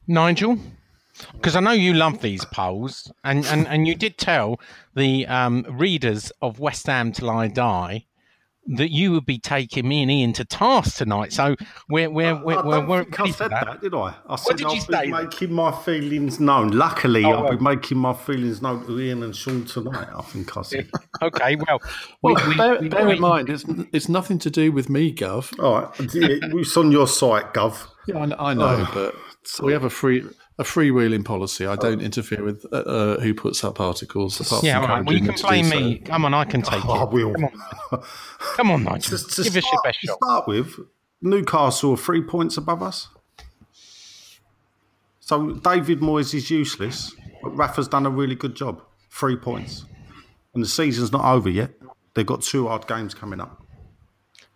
[0.08, 0.60] Nigel?
[1.34, 4.60] Because I know you love these polls, and, and, and you did tell
[4.96, 8.06] the um, readers of West Ham Till I Die
[8.68, 11.32] that you would be taking me and Ian to task tonight.
[11.34, 11.56] So
[11.90, 13.66] we're we're uh, we're, I we're, don't we're think I ready for said that.
[13.68, 13.82] that.
[13.82, 14.16] did I?
[14.28, 15.12] I said I'll be say then?
[15.12, 16.70] making my feelings known.
[16.72, 17.60] Luckily, Oh, I'll right.
[17.60, 20.08] be making my feelings known to Ian and Sean tonight.
[20.18, 20.90] I think I said.
[21.22, 21.80] Okay, well,
[22.22, 24.90] Well, we, we, bear, we- bear we- in mind, it's, it's nothing to do with
[24.90, 25.58] me, Gov.
[25.64, 27.88] All right, it's on your site, Gov.
[28.08, 30.24] Yeah, I, I know, oh, but we have a free
[30.58, 31.66] a freewheeling policy.
[31.66, 34.40] I don't interfere with uh, uh, who puts up articles.
[34.40, 35.06] Apart Yeah, from all right.
[35.06, 35.98] Well, you can blame do me.
[36.00, 37.10] Come on, I can take I it.
[37.10, 37.34] will.
[37.34, 37.46] Come
[37.92, 38.04] on,
[38.56, 39.18] come on, Nigel.
[39.18, 40.18] To, to Give us your start, best to shot.
[40.24, 40.76] start with,
[41.22, 43.10] Newcastle are three points above us.
[45.20, 48.82] So David Moyes is useless, but Rafa's done a really good job.
[49.10, 49.86] Three points.
[50.54, 51.72] And the season's not over yet.
[52.14, 53.62] They've got two hard games coming up.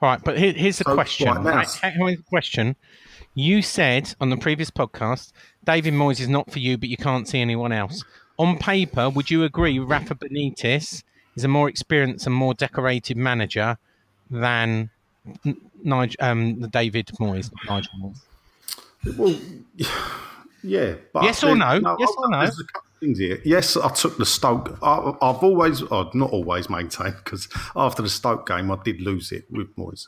[0.02, 1.28] All right, but here, here's the So, question.
[1.28, 2.76] right, Right, here's the question.
[3.34, 5.32] You said on the previous podcast,
[5.70, 8.04] David Moyes is not for you, but you can't see anyone else.
[8.40, 11.04] On paper, would you agree Rafa Benitez
[11.36, 13.78] is a more experienced and more decorated manager
[14.32, 14.90] than
[15.84, 17.52] Nigel, um, the David Moyes?
[17.68, 19.16] Nigel Moyes?
[19.16, 19.40] Well,
[20.64, 20.96] yeah.
[21.14, 21.98] But Yes or there- no?
[22.00, 22.40] Yes or no?
[22.40, 23.40] There's a couple things here.
[23.46, 24.76] Yes, I took the Stoke.
[24.82, 29.32] I, I've always, oh, not always maintained, because after the Stoke game, I did lose
[29.32, 30.08] it with Moyes.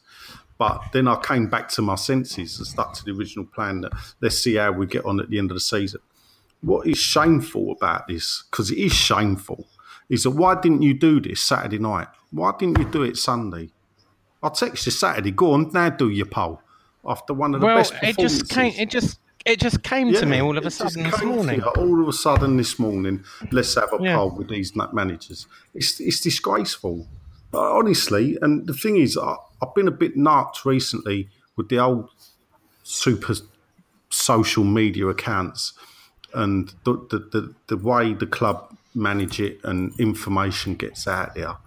[0.62, 3.94] But then I came back to my senses and stuck to the original plan that
[4.22, 6.02] let's see how we get on at the end of the season.
[6.62, 9.66] What is shameful about this, because it is shameful,
[10.08, 12.10] is that why didn't you do this Saturday night?
[12.30, 13.72] Why didn't you do it Sunday?
[14.44, 15.32] I text you Saturday.
[15.32, 16.62] Go on now, do your poll
[17.08, 18.76] after one of the Well, best it just came.
[18.78, 21.62] It just it just came to me all of a sudden this morning.
[21.62, 24.16] you All of a sudden this morning, let's have a Yeah.
[24.18, 25.48] poll with these managers.
[25.74, 27.08] It's it's disgraceful,
[27.60, 28.38] honestly.
[28.42, 32.10] And the thing is, I, I've been a bit nuts recently with the old
[32.84, 33.36] super
[34.10, 35.74] social media accounts
[36.34, 41.58] and the the, the, the way the club manage it and information gets out there.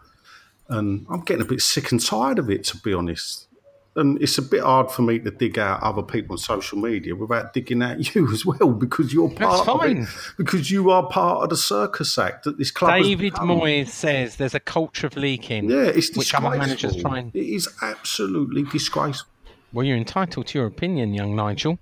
[0.68, 3.46] And I'm getting a bit sick and tired of it, to be honest.
[3.96, 7.14] And it's a bit hard for me to dig out other people on social media
[7.14, 9.98] without digging out you as well, because you're part of fine.
[9.98, 10.08] it.
[10.36, 13.34] Because you are part of the circus act that this club David.
[13.34, 15.70] Moyes says there's a culture of leaking.
[15.70, 17.10] Yeah, it's which other managers disgraceful.
[17.10, 19.28] try and It is absolutely disgraceful.
[19.72, 21.78] Well, you're entitled to your opinion, young Nigel.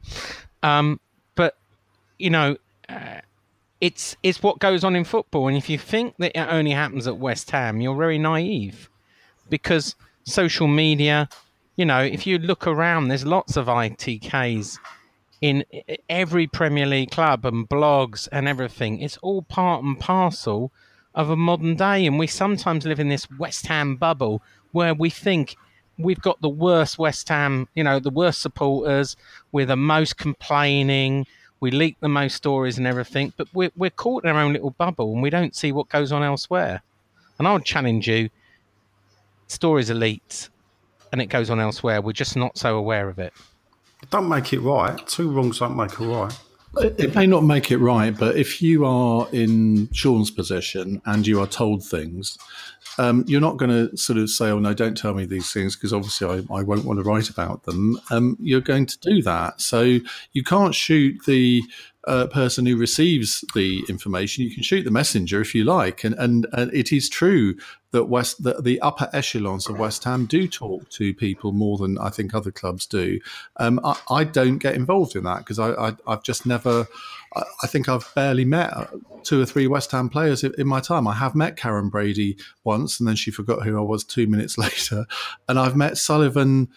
[0.63, 1.01] Um,
[1.35, 1.57] but
[2.19, 2.57] you know,
[2.89, 3.21] uh,
[3.81, 7.07] it's it's what goes on in football, and if you think that it only happens
[7.07, 8.91] at West Ham, you're very naive,
[9.49, 9.95] because
[10.25, 11.29] social media.
[11.75, 14.79] You know, if you look around, there's lots of ITKs
[15.41, 15.65] in
[16.09, 19.01] every Premier League club and blogs and everything.
[19.01, 20.71] It's all part and parcel
[21.15, 25.09] of a modern day, and we sometimes live in this West Ham bubble where we
[25.09, 25.57] think
[25.99, 29.17] we've got the worst West Ham, you know, the worst supporters,
[29.51, 31.27] we're the most complaining,
[31.61, 34.71] we leak the most stories and everything, but we're, we're caught in our own little
[34.71, 36.83] bubble and we don't see what goes on elsewhere.
[37.39, 38.29] And I would challenge you
[39.47, 40.51] stories are leaked
[41.13, 42.01] and it goes on elsewhere.
[42.01, 43.33] We're just not so aware of it.
[44.11, 45.07] Don't make it right.
[45.07, 46.39] Two wrongs don't make a right.
[46.79, 51.39] It may not make it right, but if you are in Sean's position and you
[51.41, 52.39] are told things,
[52.97, 55.77] um, you're not going to sort of say, "Oh no, don't tell me these things,"
[55.77, 58.01] because obviously I, I won't want to write about them.
[58.11, 59.99] Um, you're going to do that, so
[60.33, 61.63] you can't shoot the
[62.07, 64.45] uh, person who receives the information.
[64.45, 67.55] You can shoot the messenger if you like, and and, and it is true
[67.93, 71.99] that West the, the, upper echelons of West Ham do talk to people more than
[71.99, 73.21] I think other clubs do.
[73.59, 76.87] Um, I, I, don't get involved in that because I, I have just never.
[77.63, 78.73] I, think I've barely met
[79.23, 81.07] two or three West Ham players in my time.
[81.07, 84.59] I have met Karen Brady once, and then she forgot who I was two minutes
[84.59, 85.07] later,
[85.49, 86.69] and I've met Sullivan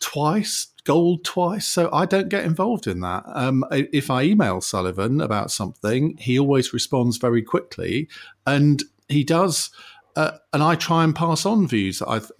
[0.00, 1.66] twice gold twice.
[1.66, 3.22] So I don't get involved in that.
[3.26, 8.08] Um, if I email Sullivan about something, he always responds very quickly,
[8.46, 9.70] and he does.
[10.16, 12.32] Uh, and I try and pass on views that I've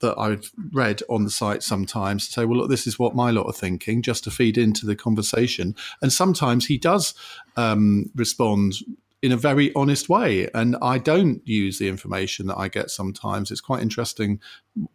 [0.00, 3.30] that I've read on the site sometimes to say, well, look, this is what my
[3.30, 5.74] lot are thinking, just to feed into the conversation.
[6.02, 7.14] And sometimes he does
[7.56, 8.74] um, respond
[9.22, 10.48] in a very honest way.
[10.54, 13.50] And I don't use the information that I get sometimes.
[13.50, 14.40] It's quite interesting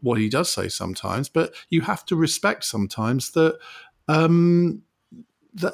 [0.01, 3.57] what he does say sometimes, but you have to respect sometimes that
[4.07, 4.83] um,
[5.53, 5.73] that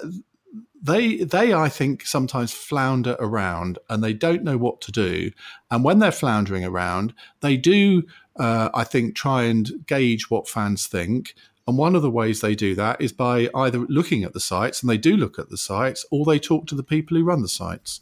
[0.82, 5.32] they they I think sometimes flounder around and they don't know what to do.
[5.70, 8.04] And when they're floundering around, they do
[8.40, 11.34] uh, I think try and gauge what fans think
[11.68, 14.82] and one of the ways they do that is by either looking at the sites,
[14.82, 17.42] and they do look at the sites, or they talk to the people who run
[17.42, 18.02] the sites.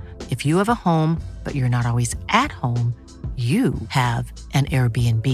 [0.31, 2.95] If you have a home, but you're not always at home,
[3.35, 5.27] you have an Airbnb.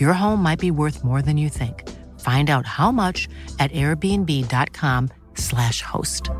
[0.00, 1.88] Your home might be worth more than you think.
[2.20, 6.30] Find out how much at airbnb.com/slash host.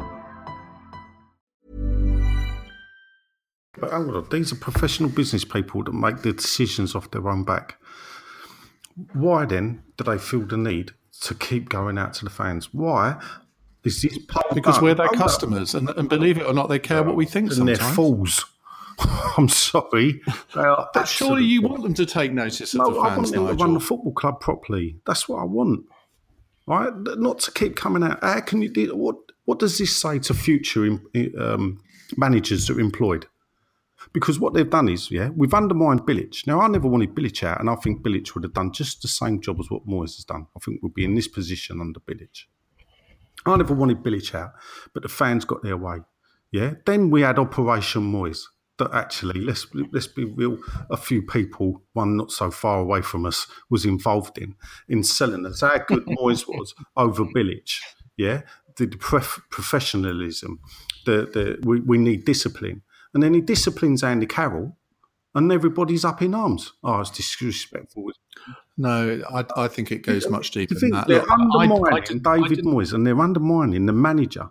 [3.79, 7.45] But hold on, these are professional business people that make the decisions off their own
[7.45, 7.77] back.
[9.13, 12.73] Why then do they feel the need to keep going out to the fans?
[12.73, 13.17] Why
[13.85, 14.19] is this
[14.55, 17.49] because we're their customers, and, and, believe it or not, they care what we think.
[17.49, 17.79] And sometimes.
[17.79, 18.45] they're fools.
[19.37, 20.21] I'm sorry.
[20.55, 23.43] but surely you want them to take notice of no, the fans, I want them
[23.43, 23.57] Nigel.
[23.57, 24.97] to run the football club properly.
[25.07, 25.87] That's what I want.
[26.67, 26.93] Right?
[26.95, 28.23] Not to keep coming out.
[28.23, 29.17] How can you do what?
[29.45, 31.01] What does this say to future
[31.39, 31.81] um,
[32.17, 33.27] managers that are employed?
[34.13, 36.47] Because what they've done is, yeah, we've undermined Bilic.
[36.47, 39.09] Now, I never wanted Bilic out, and I think Bilic would have done just the
[39.09, 40.47] same job as what Moyes has done.
[40.57, 42.45] I think we'd be in this position under Bilic.
[43.47, 44.53] I never wanted Bilic out,
[44.95, 45.99] but the fans got their way.
[46.51, 46.75] Yeah.
[46.87, 48.45] Then we had Operation Moyes
[48.79, 50.59] that actually, let's let's be real,
[50.91, 54.55] a few people, one not so far away from us, was involved in
[54.89, 55.61] in selling us.
[55.61, 57.79] How good Moyes was over Bilic,
[58.17, 58.43] yeah,
[58.77, 60.61] the, the prof- professionalism,
[61.05, 62.83] the the we, we need discipline,
[63.15, 64.77] and then he disciplines Andy Carroll,
[65.35, 66.73] and everybody's up in arms.
[66.83, 68.11] Oh, it's disrespectful.
[68.77, 71.07] No, I, I think it goes much deeper than that.
[71.07, 74.51] They're undermining I, I David Moyes, and they're undermining the manager,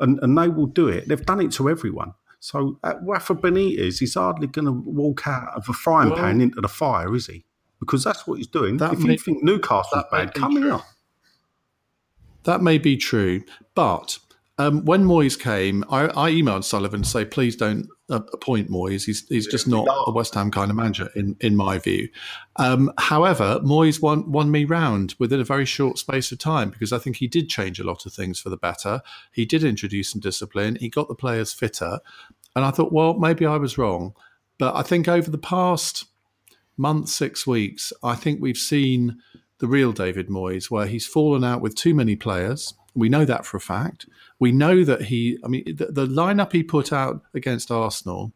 [0.00, 1.08] and and they will do it.
[1.08, 2.14] They've done it to everyone.
[2.40, 6.42] So uh, Rafa Benitez, he's hardly going to walk out of a frying well, pan
[6.42, 7.46] into the fire, is he?
[7.80, 8.78] Because that's what he's doing.
[8.78, 10.80] If may, you think Newcastle's bad, come here.
[12.42, 14.18] That may be true, but
[14.58, 19.04] um, when Moyes came, I, I, emailed Sullivan to say, please don't uh, appoint Moyes.
[19.04, 22.08] He's, he's just not a West Ham kind of manager, in, in my view.
[22.56, 26.92] Um, however, Moyes won, won me round within a very short space of time because
[26.92, 29.00] I think he did change a lot of things for the better.
[29.32, 30.76] He did introduce some discipline.
[30.80, 32.00] He got the players fitter.
[32.54, 34.14] And I thought, well, maybe I was wrong.
[34.58, 36.04] But I think over the past
[36.76, 39.18] month, six weeks, I think we've seen
[39.58, 43.44] the real David Moyes, where he's fallen out with too many players We know that
[43.44, 44.06] for a fact.
[44.38, 48.32] We know that he, I mean, the, the lineup he put out against Arsenal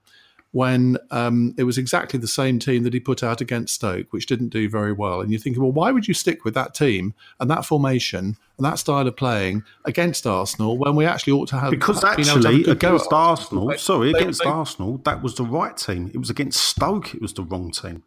[0.52, 4.24] when um, it was exactly the same team that he put out against Stoke, which
[4.26, 5.20] didn't do very well.
[5.20, 8.64] And you're thinking, well, why would you stick with that team and that formation and
[8.64, 12.22] that style of playing against Arsenal when we actually ought to have Because been able
[12.24, 15.22] to have a actually, good against at Arsenal, They- sorry, they- against they- Arsenal, that
[15.22, 16.10] was the right team.
[16.14, 18.02] It was against Stoke, it was the wrong team.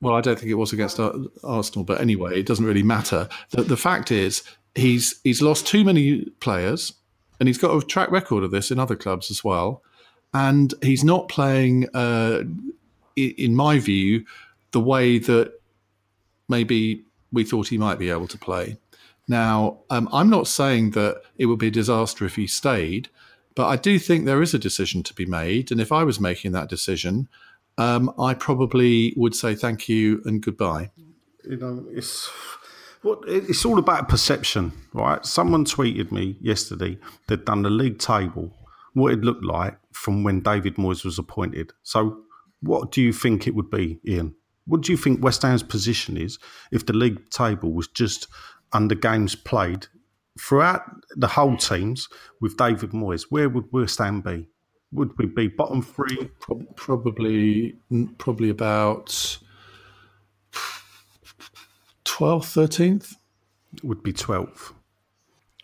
[0.00, 3.28] Well, I don't think it was against Ar- Arsenal, but anyway, it doesn't really matter.
[3.50, 4.42] The, the fact is,
[4.74, 6.94] he's he's lost too many players,
[7.38, 9.82] and he's got a track record of this in other clubs as well.
[10.32, 12.42] And he's not playing, uh,
[13.14, 14.24] in my view,
[14.72, 15.52] the way that
[16.48, 18.76] maybe we thought he might be able to play.
[19.28, 23.08] Now, um, I'm not saying that it would be a disaster if he stayed,
[23.54, 25.70] but I do think there is a decision to be made.
[25.70, 27.28] And if I was making that decision,
[27.78, 30.90] um, I probably would say thank you and goodbye.
[31.48, 32.30] you know, it's
[33.04, 35.24] what it's all about perception, right?
[35.24, 36.98] Someone tweeted me yesterday
[37.28, 38.50] they'd done the league table,
[38.94, 41.72] what it looked like from when David Moyes was appointed.
[41.82, 42.22] So,
[42.60, 44.34] what do you think it would be, Iain?
[44.66, 46.38] What do you think West Ham's position is
[46.72, 48.26] if the league table was just
[48.72, 49.86] under games played
[50.40, 50.82] throughout
[51.14, 52.08] the whole teams
[52.40, 53.26] with David Moyes?
[53.28, 54.48] Where would West Ham be?
[54.92, 56.30] Would we be bottom three?
[56.76, 57.76] Probably,
[58.16, 59.38] probably about
[62.14, 63.16] 12th, 13th.
[63.82, 64.72] Would be 12th.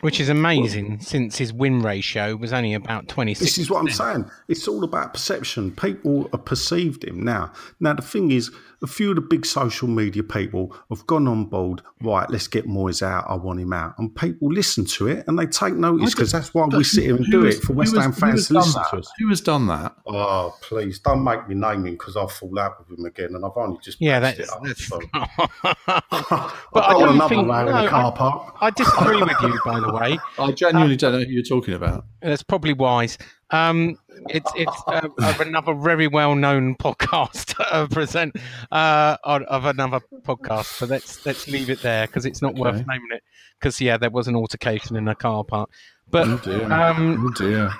[0.00, 3.40] Which is amazing since his win ratio was only about 26.
[3.50, 4.30] This is what I'm saying.
[4.48, 5.72] It's all about perception.
[5.72, 7.52] People have perceived him now.
[7.80, 8.50] Now the thing is,
[8.82, 11.82] a few of the big social media people have gone on board.
[12.02, 13.26] Right, let's get Moyes out.
[13.28, 16.54] I want him out, and people listen to it and they take notice because that's
[16.54, 18.46] why we sit here and do has- it for West has- Ham who fans has
[18.48, 18.90] to done listen that?
[18.90, 19.12] to us.
[19.18, 19.94] Who has done that?
[20.06, 23.44] Oh, please don't make me name him because I'll fall out with him again, and
[23.44, 24.38] I've only just Yeah, that's.
[24.38, 24.98] it up, that's so.
[25.12, 25.76] but
[26.10, 27.48] I've I got don't another think.
[27.48, 28.56] row in no, the car I, park.
[28.62, 29.89] I disagree with you, by the way.
[30.38, 32.04] I genuinely don't know who you're talking about.
[32.22, 33.18] That's probably wise.
[33.50, 38.36] Um, it's it's uh, of another very well known podcast uh, present
[38.70, 40.66] uh, of another podcast.
[40.78, 43.22] So let's let's leave it there because it's not worth naming it.
[43.58, 45.70] Because yeah, there was an altercation in a car park.
[46.10, 46.72] But Oh dear.
[46.72, 47.70] um, oh dear.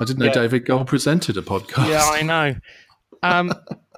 [0.00, 0.32] I didn't know Yeah.
[0.32, 1.88] David Gold presented a podcast.
[1.88, 2.54] yeah, I know.
[3.22, 3.52] Um,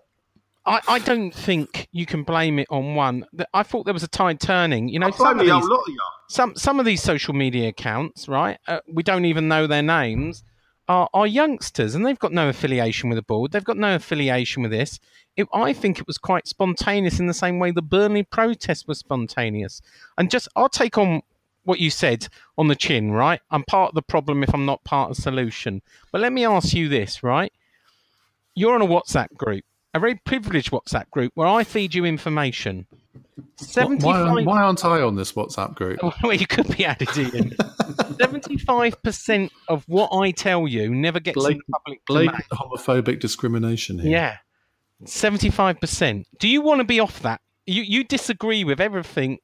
[0.65, 3.27] I, I don't think you can blame it on one.
[3.53, 4.89] I thought there was a tide turning.
[4.89, 6.01] You know, some of these, lot of you.
[6.29, 8.59] some some of these social media accounts, right?
[8.69, 10.45] Uh, we don't even know their names.
[10.89, 13.53] Are, are youngsters, and they've got no affiliation with the board.
[13.53, 14.99] They've got no affiliation with this.
[15.37, 18.99] It, I think it was quite spontaneous in the same way the Burnley protest was
[18.99, 19.81] spontaneous.
[20.19, 21.23] And just, I'll take on
[21.65, 22.27] what you said
[22.59, 23.41] on the chin, right?
[23.51, 25.83] I'm part of the problem if I'm not part of the solution.
[26.11, 27.53] But let me ask you this, right?
[28.55, 32.87] You're on a WhatsApp group, a very privileged WhatsApp group where I feed you information.
[33.37, 36.01] Why, 75 why aren't I on this WhatsApp group?
[36.23, 37.55] well, you could be added in.
[38.21, 42.07] Seventy-five percent of what I tell you never gets in Blatant- the public.
[42.07, 44.11] Blatant homophobic discrimination here.
[44.11, 44.37] Yeah,
[45.05, 46.27] seventy-five percent.
[46.39, 47.41] Do you want to be off that?
[47.67, 49.39] You you disagree with everything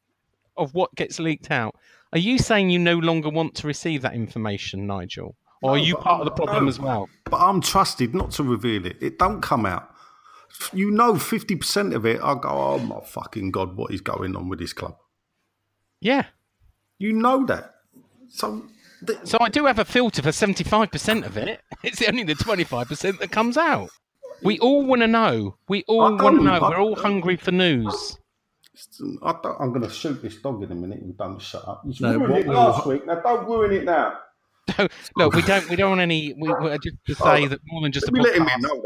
[0.57, 1.74] of what gets leaked out.
[2.12, 5.82] Are you saying you no longer want to receive that information, Nigel, or are No,
[5.82, 6.68] you but part of the problem no.
[6.68, 7.09] as well?
[7.24, 8.96] But I'm trusted not to reveal it.
[9.01, 9.94] It don't come out.
[10.72, 14.34] You know, fifty percent of it, I go, "Oh my fucking god, what is going
[14.36, 14.96] on with this club?"
[16.00, 16.26] Yeah.
[16.98, 17.74] You know that.
[18.28, 18.64] So,
[19.06, 21.61] th- So I do have a filter for seventy-five percent of it.
[21.84, 23.90] It's only the twenty-five percent that comes out.
[24.42, 25.56] We all want to know.
[25.68, 26.52] We all want to know.
[26.54, 28.18] I We're all hungry for news.
[29.24, 31.00] I don't, I'm going to shoot this dog in a minute.
[31.04, 31.82] You don't shut up.
[31.84, 33.04] You No, ruined it last week.
[33.06, 34.18] Now don't ruin it now.
[35.16, 36.35] Look, we don't we don't want any.
[36.39, 38.35] We, we uh, just to say oh, that more than just a Let me let
[38.37, 38.49] him in.
[38.49, 38.69] podcast.
[38.69, 38.85] Hold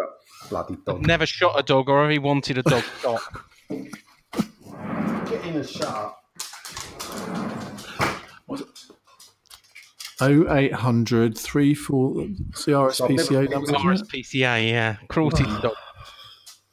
[0.51, 1.07] bloody dog.
[1.07, 3.21] Never shot a dog or ever wanted a dog shot.
[3.69, 6.19] Get in and shut up.
[10.21, 12.15] 0800 34
[12.53, 13.81] CRSPCA numbers, isn't?
[14.11, 15.73] RSPCA, yeah, cruelty to dog.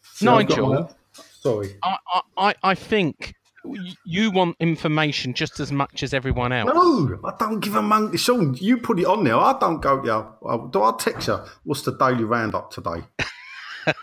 [0.04, 0.96] I've Nigel.
[1.14, 1.78] Sorry.
[1.82, 3.34] I, I, I- I think y-
[4.06, 6.72] you want information just as much as everyone else.
[6.74, 8.18] No, I don't give a monkey.
[8.18, 9.38] Sean, you put it on there.
[9.38, 10.26] I don't go, yeah.
[10.48, 11.40] I- Do I text you?
[11.64, 13.04] What's the daily roundup today?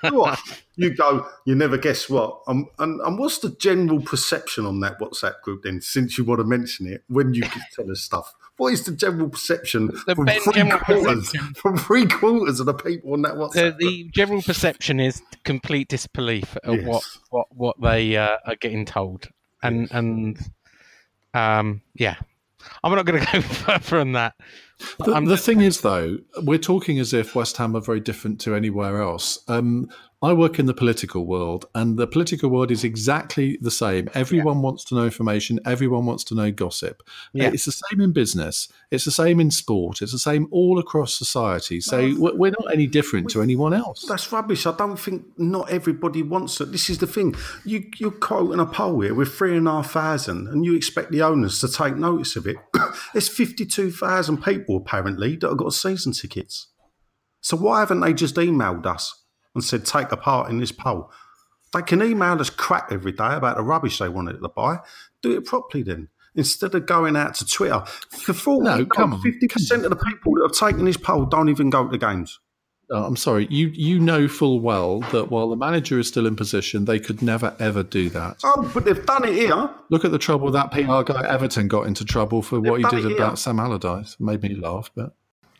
[0.11, 0.39] what?
[0.77, 2.41] You go, you never guess what?
[2.47, 6.41] Um, and, and what's the general perception on that WhatsApp group then, since you want
[6.41, 7.43] to mention it, when you
[7.75, 8.35] tell us stuff?
[8.59, 11.55] What is the general perception The from, three general quarters, perception.
[11.55, 13.79] from three quarters of the people on that WhatsApp The, group?
[13.79, 16.87] the general perception is complete disbelief of Yes.
[16.87, 19.29] what, what, what they uh, are getting told,
[19.63, 20.39] and and
[21.35, 22.17] um, yeah,
[22.83, 24.35] I'm not going to go further than that.
[24.99, 28.55] The, the thing is, though, we're talking as if West Ham are very different to
[28.55, 29.39] anywhere else.
[29.49, 29.89] Um,
[30.23, 34.09] I work in the political world, and the political world is exactly the same.
[34.15, 35.61] Everyone wants to know information.
[35.67, 37.03] Everyone wants to know gossip.
[37.35, 37.51] Yeah.
[37.53, 38.69] It's the same in business.
[38.91, 40.01] It's the same in sport.
[40.01, 41.83] It's the same all across society.
[41.83, 44.07] So we're we're not any different to anyone else.
[44.09, 44.67] That's rubbish.
[44.67, 46.73] I don't think not everybody wants it.
[46.73, 47.37] This is the thing.
[47.65, 51.13] You, you're quoting a poll here with three and a half thousand, and you expect
[51.13, 52.57] the owners to take notice of it.
[53.13, 56.69] There's 52,000 people apparently that have got season tickets.
[57.41, 59.23] So why haven't they just emailed us
[59.55, 61.11] and said, take a part in this poll?
[61.73, 64.79] They can email us crap every day about the rubbish they wanted to buy.
[65.23, 66.09] Do it properly then.
[66.35, 67.83] Instead of going out to Twitter.
[68.11, 71.49] For full, No, come on, 50% of the people that have taken this poll don't
[71.49, 72.39] even go to the games.
[72.89, 73.49] Oh, I'm sorry.
[73.51, 77.21] You you know full well that while the manager is still in position, they could
[77.21, 78.41] never ever do that.
[78.45, 79.69] Oh, but they've done it here.
[79.91, 83.11] Look at the trouble that PR guy Everton got into trouble for what he did
[83.11, 84.21] about Sam Allardyce.
[84.21, 85.15] Made me laugh, but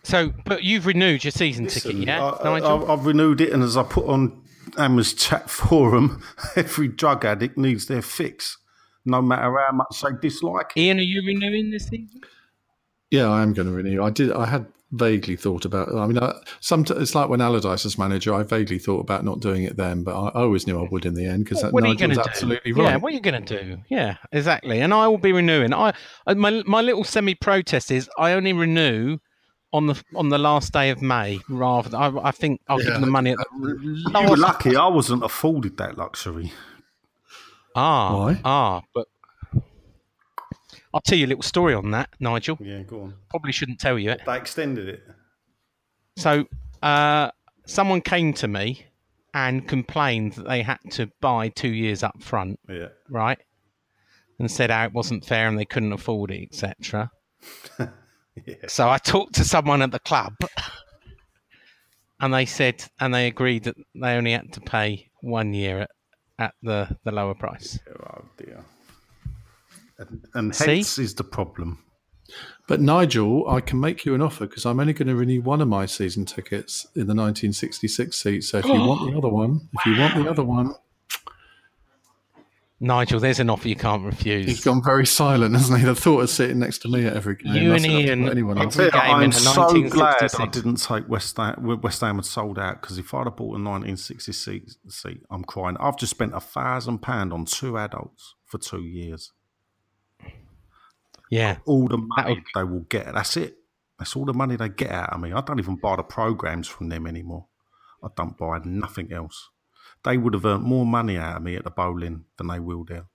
[0.05, 2.89] So, but you've renewed your season Listen, ticket, yeah, I, Nigel?
[2.89, 4.41] I, I've renewed it, and as I put on
[4.79, 6.23] Emma's chat forum,
[6.55, 8.59] every drug addict needs their fix,
[9.05, 10.81] no matter how much they dislike it.
[10.81, 12.21] Iain, are you renewing this season?
[13.11, 14.03] yeah, I am going to renew.
[14.03, 14.31] I did.
[14.33, 15.95] I had vaguely thought about.
[15.95, 18.33] I mean, I, some it's like when Allardyce was manager.
[18.35, 21.05] I vaguely thought about not doing it then, but I, I always knew I would
[21.07, 22.31] in the end because what are Nigel was to do?
[22.31, 23.01] absolutely Yeah, right.
[23.03, 23.79] what are you going to do?
[23.89, 24.81] Yeah, exactly.
[24.81, 25.73] And I will be renewing.
[25.75, 25.93] I
[26.27, 29.19] I- my my little semi-protest is I only renew
[29.73, 31.41] on the on the last day of May.
[31.49, 34.39] Rather, than, I, I think I'll give them the money at the You were last.
[34.39, 36.53] lucky I wasn't afforded that luxury.
[37.75, 38.41] Ah, Why?
[38.45, 39.07] ah, but
[40.97, 42.57] I'll tell you a little story on that, Nigel.
[42.59, 43.15] Yeah, go on.
[43.29, 44.23] Probably shouldn't tell you it.
[44.25, 45.03] They extended it.
[46.17, 46.47] So,
[46.83, 47.33] uh,
[47.67, 48.87] someone came to me
[49.35, 52.89] and complained that they had to buy two years up front, Yeah.
[53.11, 53.37] right?
[54.39, 57.11] And said how it wasn't fair and they couldn't afford it, etc.
[58.69, 60.35] So I talked to someone at the club,
[62.21, 65.91] and they said, and they agreed that they only had to pay one year at,
[66.39, 67.79] at the, the lower price.
[67.91, 68.65] Oh dear.
[69.99, 70.77] And, and See?
[70.77, 71.83] hence is the problem.
[72.69, 75.61] But Nigel, I can make you an offer because I'm only going to renew one
[75.61, 78.41] of my season tickets in the 1966 seat.
[78.45, 80.75] So if you want the other one, if you want the other one,
[82.79, 84.45] Nigel, there's an offer you can't refuse.
[84.45, 85.87] he's gone very silent, hasn't he?
[85.87, 87.55] The thought of sitting next to me at every game.
[87.55, 88.75] You and Iain- put anyone I'll off.
[88.75, 91.79] tell you- game I'm so glad I didn't take West Ham.
[91.81, 95.79] West Ham had sold out because if I'd have bought a 1966 seat, I'm crying.
[95.81, 99.33] I've just spent a thousand pound on two adults for two years.
[101.31, 101.59] Yeah.
[101.65, 103.13] All the money That'll- they will get.
[103.15, 103.57] That's it.
[103.99, 105.33] That's all the money they get out of me.
[105.33, 107.47] I don't even buy the programs from them anymore.
[108.03, 109.49] I don't buy nothing else.
[110.05, 112.85] They would have earned more money out of me at the bowling than they will
[112.85, 113.07] there.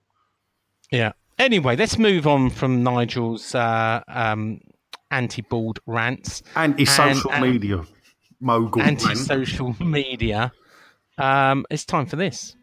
[0.92, 1.12] Yeah.
[1.38, 4.60] Anyway, let's move on from Nigel's uh, um,
[5.12, 7.84] anti-bald rants, Anti-social And- and- media
[8.40, 8.82] mogul.
[8.82, 10.52] anti-social media.
[11.18, 12.56] Um, it's time for this.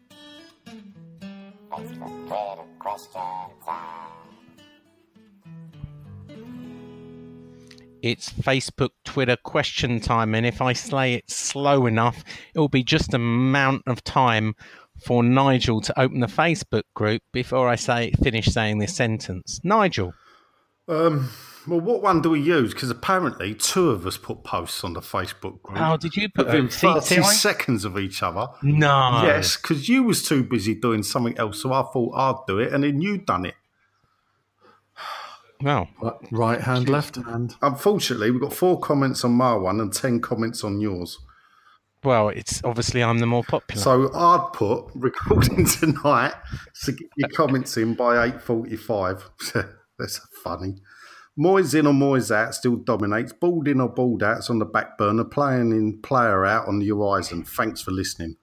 [8.01, 12.23] It's Facebook, Twitter question time, and if I slay it slow enough,
[12.53, 14.55] it will be just a amount of time
[15.03, 19.59] for Nigel to open the Facebook group before I say finish saying this sentence.
[19.63, 20.13] Nigel,
[20.87, 21.29] Um,
[21.67, 22.73] well, what one do we use?
[22.73, 25.79] Because apparently two of us put posts on the Facebook group.
[25.79, 28.47] oh, did you put within the 30 seconds of each other.
[28.63, 29.21] No.
[29.23, 32.73] Yes, because you was too busy doing something else, so I thought I'd do it,
[32.73, 33.55] and then you done it.
[35.61, 35.89] Well,
[36.31, 37.55] Right hand, left hand.
[37.61, 41.19] Unfortunately, we've got four comments on my one and ten comments on yours.
[42.03, 43.81] well, it's obviously I'm the more popular.
[43.81, 46.33] So I'd put recording tonight
[46.85, 49.29] to get your comments in by eight forty-five.
[49.99, 50.75] That's funny.
[51.37, 53.33] Moyes in or Moyes out still dominates.
[53.33, 55.23] Balled in or balled out's on the back burner.
[55.25, 57.43] Playing in, player out on the horizon.
[57.43, 58.35] Thanks for listening.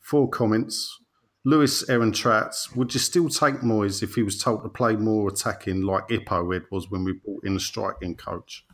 [0.00, 1.00] Four comments.
[1.46, 5.28] Lewis Aaron Trats, would you still take Moyes if he was told to play more
[5.28, 8.66] attacking like Ippo Ed was when we brought in a striking coach?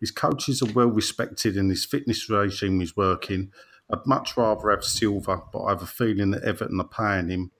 [0.00, 3.52] His coaches are well respected and his fitness regime is working.
[3.88, 7.52] I'd much rather have Silva, but I have a feeling that Everton are paying him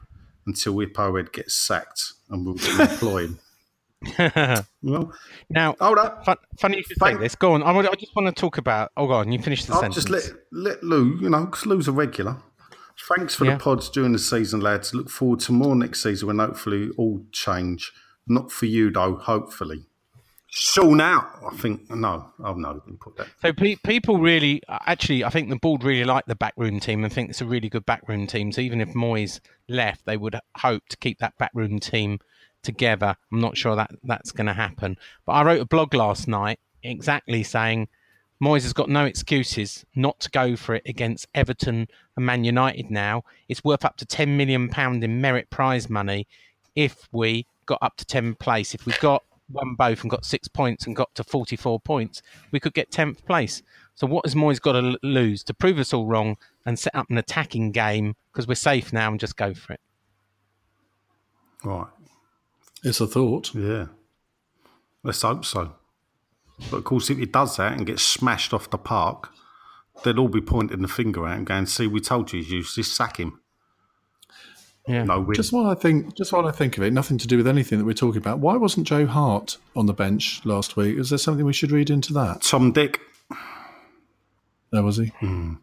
[0.47, 3.39] until Ippo Ed gets sacked and we'll employ him.
[4.83, 5.15] Well,
[5.49, 6.27] now, hold up.
[6.27, 7.37] fun, funny you should say this.
[7.37, 7.63] Go on.
[7.63, 8.91] I, I just want to talk about.
[8.99, 9.33] Oh, go on.
[9.33, 10.05] You finish the I'll sentence.
[10.05, 12.37] just let let Lou, you know, because Lou's a regular.
[13.17, 13.57] Thanks for Yeah.
[13.57, 14.95] the pods during the season, lads.
[14.95, 17.93] Look forward to more next season when hopefully all change.
[18.27, 19.85] Not for you though, hopefully.
[20.47, 21.91] Sean out, I think.
[21.91, 23.27] No, oh no, didn't put that.
[23.43, 27.13] So pe- people really, actually, I think the board really like the backroom team and
[27.13, 28.53] think it's a really good backroom team.
[28.53, 32.21] So even if Moyes left, they would hope to keep that backroom team
[32.63, 33.17] together.
[33.33, 34.97] I'm not sure that that's going to happen.
[35.27, 37.89] But I wrote a blog last night exactly saying
[38.43, 42.91] Moyes has got no excuses not to go for it against Everton and Man United
[42.91, 43.23] now.
[43.49, 44.71] It's worth up to £10 million
[45.03, 46.27] in merit prize money
[46.75, 48.75] if we got up to 10th place.
[48.75, 52.61] If we got won both and got six points and got to 44 points, we
[52.61, 53.63] could get 10th place.
[53.95, 57.09] So what has Moyes got to lose to prove us all wrong and set up
[57.11, 59.81] an attacking game because we're safe now and just go for it?
[61.63, 61.87] Right.
[62.83, 63.55] It's a thought.
[63.55, 63.87] Yeah.
[65.03, 65.75] Let's hope so.
[66.71, 69.31] But of course, if he does that and gets smashed off the park,
[70.03, 72.95] they'll all be pointing the finger at him, going, "See, we told you, you just
[72.95, 73.41] sack him."
[74.87, 75.05] Yeah.
[75.05, 75.35] No win.
[75.35, 77.79] Just while I think, just while I think of it, nothing to do with anything
[77.79, 78.39] that we're talking about.
[78.39, 80.99] Why wasn't Joe Hart on the bench last week?
[80.99, 82.43] Is there something we should read into that?
[82.43, 83.01] Tom Dick.
[84.73, 85.07] There was he.
[85.21, 85.55] Hmm.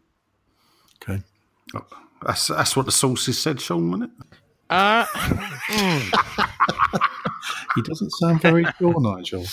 [1.02, 1.22] Okay.
[2.24, 4.38] That's that's what the sources said, Sean, wasn't it?
[4.70, 5.06] Uh,
[7.74, 9.44] He doesn't sound very sure, Nigel.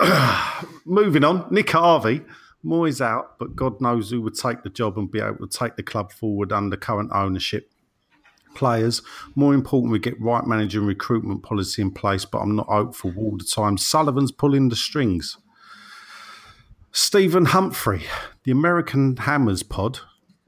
[0.84, 2.22] Moving on, Nick Harvey.
[2.64, 5.76] Moyes out, but God knows who would take the job and be able to take
[5.76, 7.72] the club forward under current ownership.
[8.54, 9.02] Players,
[9.34, 13.12] more important, we get right manager and recruitment policy in place, but I'm not hopeful
[13.16, 13.78] all the time.
[13.78, 15.38] Sullivan's pulling the strings.
[16.92, 18.02] Stephen Humphrey,
[18.44, 20.00] the American Hammers pod,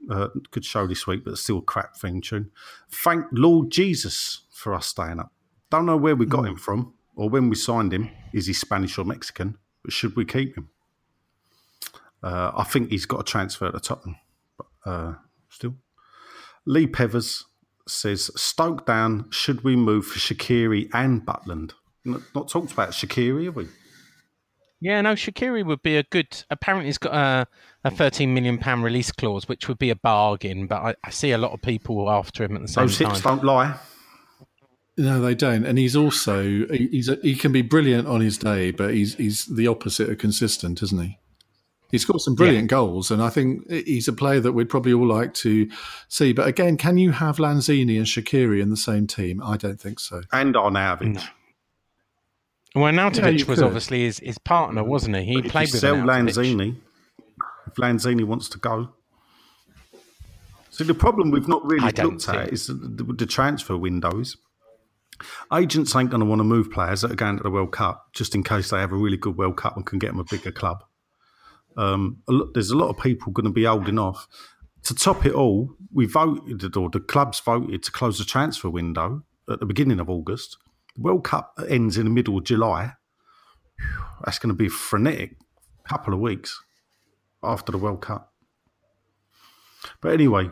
[0.09, 2.51] uh, good show this week, but still a crap thing tune.
[2.89, 5.31] Thank Lord Jesus for us staying up.
[5.75, 8.09] I don't know where we got him from or when we signed him.
[8.33, 9.57] Is he Spanish or Mexican?
[9.83, 10.69] But should we keep him?
[12.23, 14.15] Uh, I think he's got a transfer to Tottenham,
[14.57, 15.13] but uh,
[15.49, 15.75] still.
[16.65, 17.43] Lee Pevers
[17.89, 19.29] says Stoke down.
[19.31, 21.73] Should we move for Shaqiri and Butland?
[22.05, 23.67] Not, not talked about Shaqiri, have we?
[24.79, 26.41] yeah, no, Shaqiri would be a good.
[26.49, 27.47] Apparently, he's got a,
[27.83, 30.67] a 13 million pound release clause, which would be a bargain.
[30.67, 33.09] But I, I see a lot of people after him at the same Those time.
[33.09, 33.75] hips don't lie.
[34.97, 35.65] No, they don't.
[35.65, 39.15] And he's also he- he's a, he can be brilliant on his day, but he's
[39.15, 41.19] he's the opposite of consistent, isn't he?
[41.91, 45.07] He's got some brilliant goals, and I think he's a player that we'd probably all
[45.07, 45.69] like to
[46.09, 46.33] see.
[46.33, 49.41] But again, can you have Lanzini and Shaqiri in the same team?
[49.43, 50.21] I don't think so.
[50.33, 51.23] And Arnautovic.
[52.73, 53.65] Well, Yeah, Nautovic you was could.
[53.65, 55.23] obviously his, his partner, wasn't he?
[55.25, 56.75] He If played you with sell Lanzini,
[57.67, 58.89] if Lanzini wants to go.
[60.71, 62.53] so the problem we've not really looked at it.
[62.53, 64.35] is the, the, the transfer windows.
[65.53, 68.07] Agents ain't going to want to move players that are going to the World Cup
[68.13, 70.23] just in case they have a really good World Cup and can get them a
[70.23, 70.83] bigger club.
[71.77, 74.27] Um, a lot, there's a lot of people going to be holding off.
[74.83, 79.23] To top it all, we voted, or the clubs voted to close the transfer window
[79.49, 80.57] at the beginning of August.
[80.95, 82.93] The World Cup ends in the middle of July.
[84.23, 85.37] That's going to be a frenetic
[85.87, 86.61] couple of weeks
[87.43, 88.33] after the World Cup.
[90.01, 90.49] But anyway,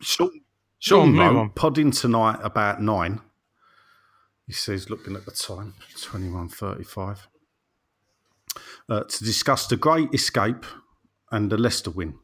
[0.00, 0.30] Sean,
[0.78, 1.50] Sean wrote, on.
[1.50, 3.20] podding tonight about nine.
[4.46, 7.18] He says, looking at the time, 21.35,
[8.88, 10.66] uh, to discuss the great escape
[11.30, 12.18] and the Leicester win.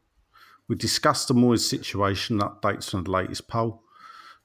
[0.67, 3.83] We discussed the Moyes situation, updates on the latest poll.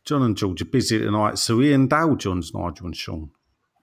[0.04, 3.30] John and George are busy tonight, so Iain Dale joins Nigel and Sean.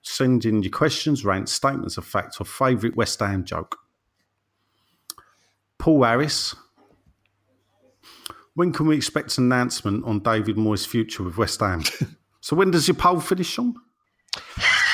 [0.02, 3.78] Send in your questions, rants, statements of fact, or favourite West Ham joke.
[5.78, 6.54] Paul Harris.
[8.54, 11.82] When can we expect an announcement on David Moyes' future with West Ham?
[12.40, 13.74] so when does your poll finish, Sean?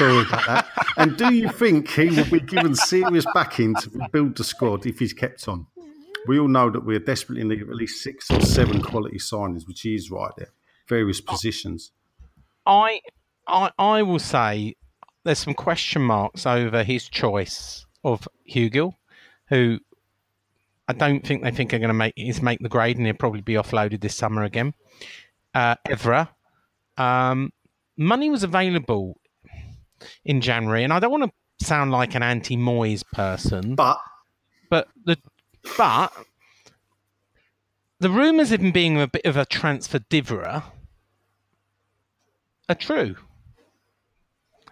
[0.00, 0.66] About that.
[0.96, 4.98] And do you think he will be given serious backing to rebuild the squad if
[4.98, 5.66] he's kept on?
[6.26, 9.18] We all know that we're desperately in need of at least six or seven quality
[9.18, 10.50] signings, which he is right there,
[10.88, 11.92] various positions.
[12.66, 13.00] I,
[13.46, 14.76] I, I will say
[15.24, 18.94] there's some question marks over his choice of Hugill,
[19.48, 19.80] who
[20.88, 23.14] I don't think they think are going to make is make the grade, and he'll
[23.14, 24.74] probably be offloaded this summer again.
[25.54, 26.28] Uh, Evra,
[26.96, 27.52] um,
[27.96, 29.19] money was available
[30.24, 34.00] in January, and I don't want to sound like an anti-Moyes person, But
[34.68, 35.18] but the
[35.76, 36.12] but
[37.98, 40.64] the rumours of him being a bit of a transfer diverer
[42.68, 43.16] are true.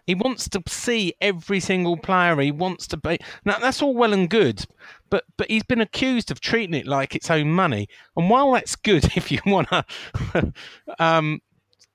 [0.06, 2.40] He wants to see every single player.
[2.40, 3.58] He wants to be now.
[3.58, 4.64] That's all well and good,
[5.10, 7.88] but but he's been accused of treating it like its own money.
[8.16, 10.52] And while that's good, if you want to
[10.98, 11.42] um,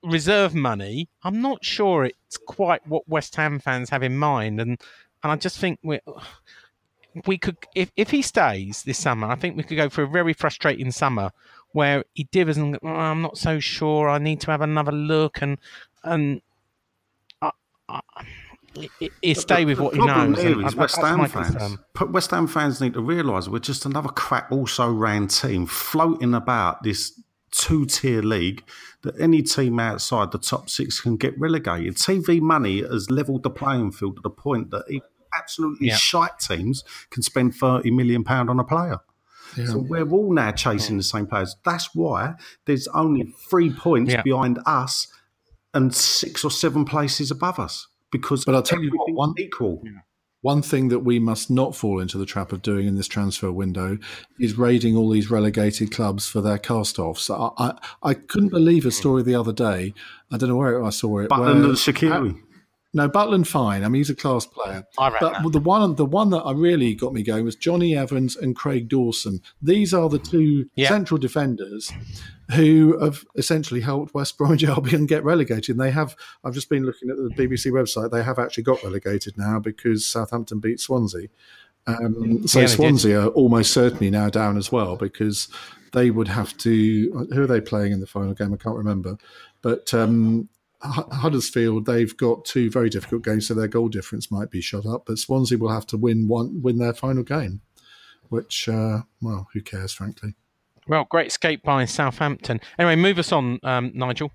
[0.04, 4.60] reserve money, I'm not sure it's quite what West Ham fans have in mind.
[4.60, 4.80] And
[5.22, 6.00] and I just think we
[7.26, 10.08] we could if if he stays this summer, I think we could go for a
[10.08, 11.30] very frustrating summer
[11.72, 14.08] where he divers and oh, I'm not so sure.
[14.08, 15.58] I need to have another look and
[16.02, 16.40] and.
[17.42, 17.50] I,
[17.88, 18.00] I,
[19.22, 20.42] he- stay with the what he problem knows.
[20.42, 21.78] here is that- West Ham fans.
[21.92, 26.34] But West Ham fans need to realise we're just another crap, also ran team floating
[26.34, 27.20] about this
[27.52, 28.64] two tier league
[29.04, 31.96] that any team outside the top six can get relegated.
[31.96, 35.96] TV money has levelled the playing field to the point that even absolutely Yeah.
[35.96, 38.98] shite teams can spend thirty million pound on a player.
[39.66, 41.54] So we're all now chasing the same players.
[41.64, 42.34] That's why
[42.66, 44.22] there's only three points Yeah.
[44.22, 45.06] behind us
[45.72, 49.82] and six or seven places above us because But I'll tell you what, one- equal.
[50.44, 53.50] One thing that we must not fall into the trap of doing in this transfer
[53.50, 53.96] window
[54.38, 57.30] is raiding all these relegated clubs for their cast-offs.
[57.30, 59.94] I, I, I couldn't believe a story the other day.
[60.30, 61.30] I don't know where I saw it.
[61.30, 62.38] Butland and Shaqiri.
[62.96, 63.82] No, Butland fine.
[63.82, 64.84] I mean, he's a class player.
[64.98, 67.96] I reckon But the one, the one that I really got me going was Jonny
[67.96, 69.40] Evans and Craig Dawson.
[69.60, 70.88] These are the two Yeah.
[70.88, 71.92] central defenders
[72.54, 75.70] who have essentially helped West Bromwich Albion get relegated.
[75.70, 76.14] And they have.
[76.44, 78.10] I've just been looking at the BBC website.
[78.12, 81.28] They have actually got relegated now because Southampton beat Swansea.
[81.86, 82.76] Um, so Yeah, they did.
[82.76, 85.48] Swansea are almost certainly now down as well because
[85.92, 87.26] they would have to.
[87.32, 88.54] Who are they playing in the final game?
[88.54, 89.16] I can't remember.
[89.62, 90.48] But um,
[90.84, 95.04] Huddersfield, they've got two very difficult games, so their goal difference might be shut up.
[95.06, 97.62] But Swansea will have to win one, win their final game,
[98.28, 100.34] which, uh, well, who cares, frankly.
[100.86, 102.60] Well, great escape by Southampton.
[102.78, 104.30] Anyway, move us on, um, Nigel.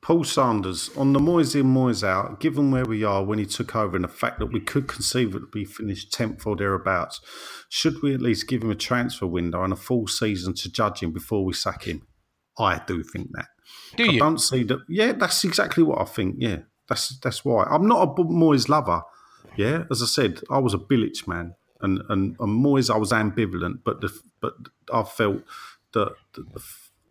[0.00, 2.38] Paul Sanders on the Moyes in Moyes out.
[2.38, 5.64] Given where we are when he took over, and the fact that we could conceivably
[5.64, 7.20] finish tenth or thereabouts,
[7.68, 11.00] should we at least give him a transfer window and a full season to judge
[11.00, 12.06] him before we sack him?
[12.58, 13.48] I do think that.
[13.96, 14.18] Do I you?
[14.18, 14.80] don't see that.
[14.88, 16.36] Yeah, that's exactly what I think.
[16.38, 16.58] Yeah,
[16.88, 19.02] that's that's why I'm not a Moyes lover.
[19.56, 23.12] Yeah, as I said, I was a Bilic man, and and, and Moyes I was
[23.12, 24.54] ambivalent, but the, but
[24.92, 25.42] I felt
[25.92, 26.62] that the, the,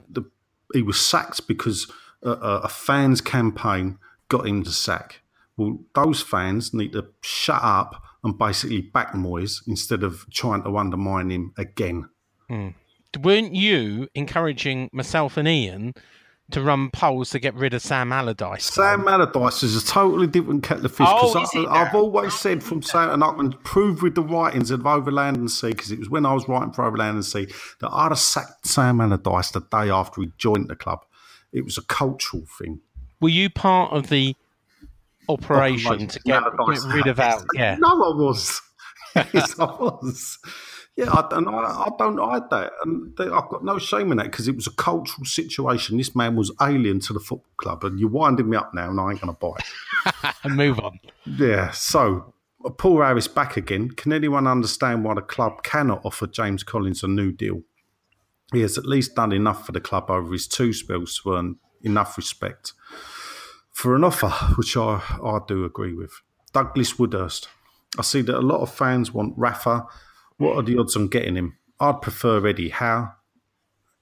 [0.09, 0.31] the
[0.73, 1.91] he was sacked because
[2.23, 3.97] a, a, a fans campaign
[4.29, 5.21] got him to sack.
[5.55, 10.77] Well, those fans need to shut up and basically back Moyes instead of trying to
[10.77, 12.09] undermine him again.
[12.47, 12.69] Hmm.
[13.19, 15.93] Weren't you encouraging myself and Iain
[16.51, 18.63] to run polls to get rid of Sam Allardyce?
[18.65, 22.63] Sam Allardyce is a totally different kettle of fish Oh, because he I've always said
[22.63, 25.91] from Sam, and I can prove with the writings of Over Land and Sea, because
[25.91, 27.47] it was when I was writing for Over Land and Sea,
[27.81, 31.03] that I'd have sacked Sam Allardyce the day after he joined the club.
[31.51, 32.79] It was a cultural thing.
[33.19, 34.35] Were you part of the
[35.27, 37.45] operation to get, get rid of Al?
[37.53, 37.75] Yeah.
[37.79, 38.61] No, I was.
[39.33, 40.37] yes, I was.
[40.97, 42.73] Yeah, I, and I, I don't hide that.
[42.83, 45.97] And I've got no shame in that because it was a cultural situation.
[45.97, 48.99] This man was alien to the football club, and you're winding me up now, and
[48.99, 50.33] I ain't going to bite.
[50.43, 50.99] And move on.
[51.25, 52.33] Yeah, so
[52.65, 53.91] uh, Paul Harris back again.
[53.91, 57.61] Can anyone understand why the club cannot offer James Collins a new deal?
[58.51, 61.57] He has at least done enough for the club over his two spells to earn
[61.83, 62.73] enough respect
[63.71, 66.11] for an offer, which I, I do agree with.
[66.53, 67.45] Douglas Woodhurst.
[67.99, 69.85] I see that a lot of fans want Rafa.
[70.37, 71.57] What are the odds on getting him?
[71.79, 73.13] I'd prefer Eddie Howe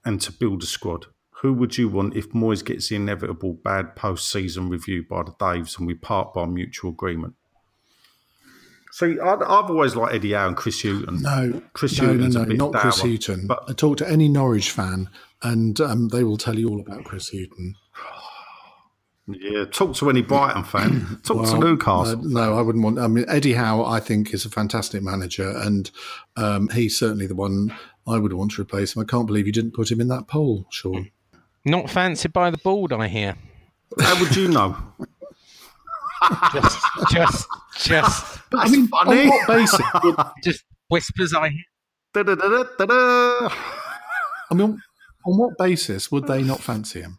[0.03, 1.07] and to build a squad.
[1.41, 5.31] Who would you want if Moyes gets the inevitable bad post season review by the
[5.31, 7.35] Daves and we part by mutual agreement?
[8.91, 11.21] See, I'd, I've always liked Eddie Howe and Chris Hughton.
[11.21, 13.47] No, Chris no, no, no, not Chris dour, Hughton.
[13.47, 15.09] but- I talk to any Norwich fan,
[15.43, 17.75] and um, they will tell you all about Chris Hughton.
[19.27, 21.19] Yeah, talk to any Brighton fan.
[21.23, 22.19] Talk to Well, Newcastle.
[22.19, 22.99] uh, no, I wouldn't want.
[22.99, 25.89] I mean, Eddie Howe, I think, is a fantastic manager, and
[26.37, 29.01] um, he's certainly the one I would want to replace him.
[29.01, 31.09] I can't believe you didn't put him in that poll, Sean.
[31.65, 33.35] Not fancied by the board, I hear.
[33.99, 34.77] How would you know?
[36.53, 36.77] Just,
[37.11, 37.47] just,
[37.77, 39.23] just, I mean, funny.
[39.23, 39.81] on what basis?
[40.43, 41.63] Just whispers I hear.
[42.15, 43.49] I
[44.53, 44.79] mean,
[45.25, 47.17] on what basis would they not fancy him?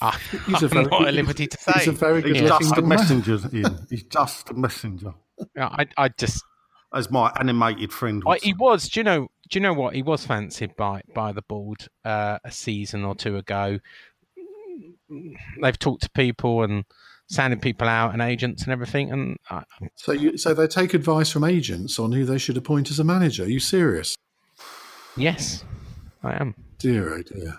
[0.00, 1.72] I, He's a I'm very- not at liberty to say.
[1.76, 2.88] He's a very good-looking just a man.
[2.88, 3.86] messenger, Iain.
[3.90, 5.14] He's just a messenger.
[5.56, 6.44] Yeah, I, I just,
[6.92, 8.88] As my animated friend I, would he was.
[8.88, 9.28] Do you know?
[9.48, 9.94] Do you know what?
[9.94, 13.78] He was fancied by by the board uh, a season or two ago.
[15.62, 16.84] They've talked to people and
[17.28, 19.10] sounded people out and agents and everything.
[19.10, 19.62] And I,
[19.96, 23.04] So, you, so they take advice from agents on who they should appoint as a
[23.04, 23.44] manager.
[23.44, 24.14] Are you serious?
[25.16, 25.64] yes,
[26.22, 26.54] I am.
[26.78, 27.58] Dear, oh dear.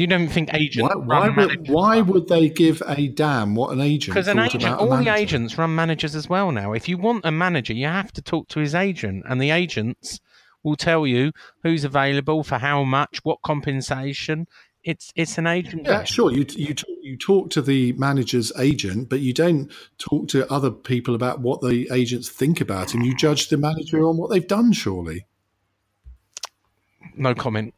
[0.00, 3.82] You don't think agents Why, why, would, why would they give a damn what an
[3.82, 6.72] agent Because an agent, about all the agents run managers as well now.
[6.72, 10.18] If you want a manager, you have to talk to his agent, and the agents
[10.62, 11.32] will tell you
[11.62, 14.46] who's available for how much, what compensation.
[14.82, 15.82] It's it's an agent.
[15.84, 16.06] Yeah, game.
[16.06, 16.32] sure.
[16.32, 20.70] You you talk, you talk to the manager's agent, but you don't talk to other
[20.70, 23.02] people about what the agents think about him.
[23.02, 25.26] You judge the manager on what they've done, surely,
[27.16, 27.74] No comment.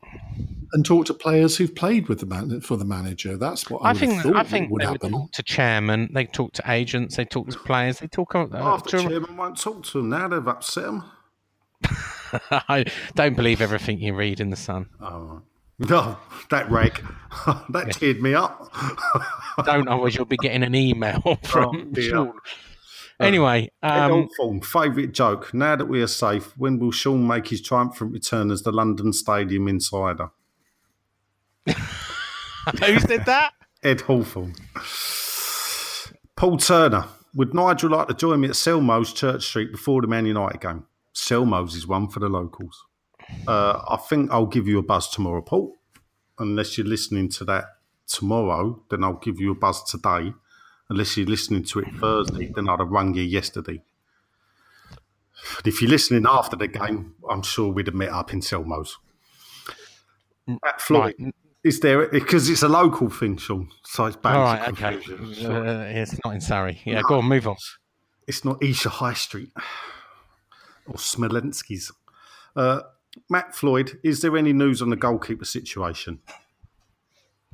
[0.72, 3.36] and talk to players who've played with the man for the manager.
[3.36, 5.12] That's what I, I would think have thought I think would they would happen.
[5.12, 8.84] talk to chairman, they talk to agents, they talk to players, they talk uh, Half
[8.84, 8.98] the to.
[9.08, 10.28] chairman won't talk to them now.
[10.28, 11.04] They've upset them.
[12.50, 14.86] I don't believe everything you read in the Sun.
[15.00, 15.42] Oh.
[15.78, 16.16] No,
[16.50, 17.00] that rake,
[17.70, 18.72] that teared me up.
[19.64, 22.10] Don't know, as you'll be getting an email from Oh, dear.
[22.10, 22.32] Sean.
[23.22, 25.52] Anyway, Ed um, Hawthorne, favourite joke.
[25.54, 29.12] Now that we are safe, when will Sean make his triumphant return as the London
[29.12, 30.30] Stadium insider?
[31.66, 33.52] who said that?
[33.82, 34.54] Ed Hawthorne.
[36.36, 37.06] Paul Turner.
[37.34, 40.84] Would Nigel like to join me at Selmo's Church Street before the Man United game?
[41.14, 42.84] Selmo's is one for the locals.
[43.46, 45.76] Uh, I think I'll give you a buzz tomorrow, Paul.
[46.38, 47.64] Unless you're listening to that
[48.06, 50.34] tomorrow, then I'll give you a buzz today.
[50.92, 53.82] Unless you're listening to it Thursday, then I'd have rung you yesterday.
[55.56, 58.98] But if you're listening after the game, I'm sure we'd have met up in Selmo's.
[60.66, 61.34] At Floyd, Right.
[61.64, 63.70] is there because it's a local thing, Sean?
[63.86, 64.36] So it's bad.
[64.36, 64.96] All right, okay.
[65.46, 66.82] Uh, it's not in Surrey.
[66.84, 67.56] Yeah, go on, move on.
[68.26, 69.50] It's not Esher High Street
[70.86, 71.90] or Smollensky's.
[72.54, 72.82] Uh,
[73.30, 76.18] Matt Floyd, is there any news on the goalkeeper situation?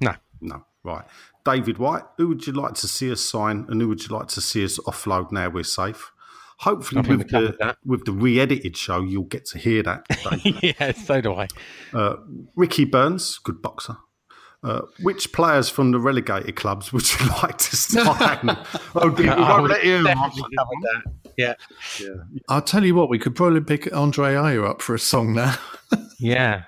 [0.00, 0.14] No.
[0.40, 0.64] No.
[0.82, 1.04] Right.
[1.48, 4.28] David White, who would you like to see us sign and who would you like
[4.28, 6.12] to see us offload now we're safe?
[6.58, 10.04] Hopefully, I with the, with the re edited show, you'll get to hear that.
[10.62, 11.48] Yeah, so do I.
[11.94, 12.16] Uh,
[12.54, 13.96] Ricky Burns, good boxer.
[14.62, 18.04] Uh, which players from the relegated clubs would you like to sign?
[18.94, 20.02] oh, dear, we I won't would let you.
[20.04, 21.56] definitely that.
[21.98, 22.08] Yeah.
[22.48, 25.56] I'll tell you what, we could probably pick Andre Ayew up for a song now.
[26.18, 26.64] Yeah.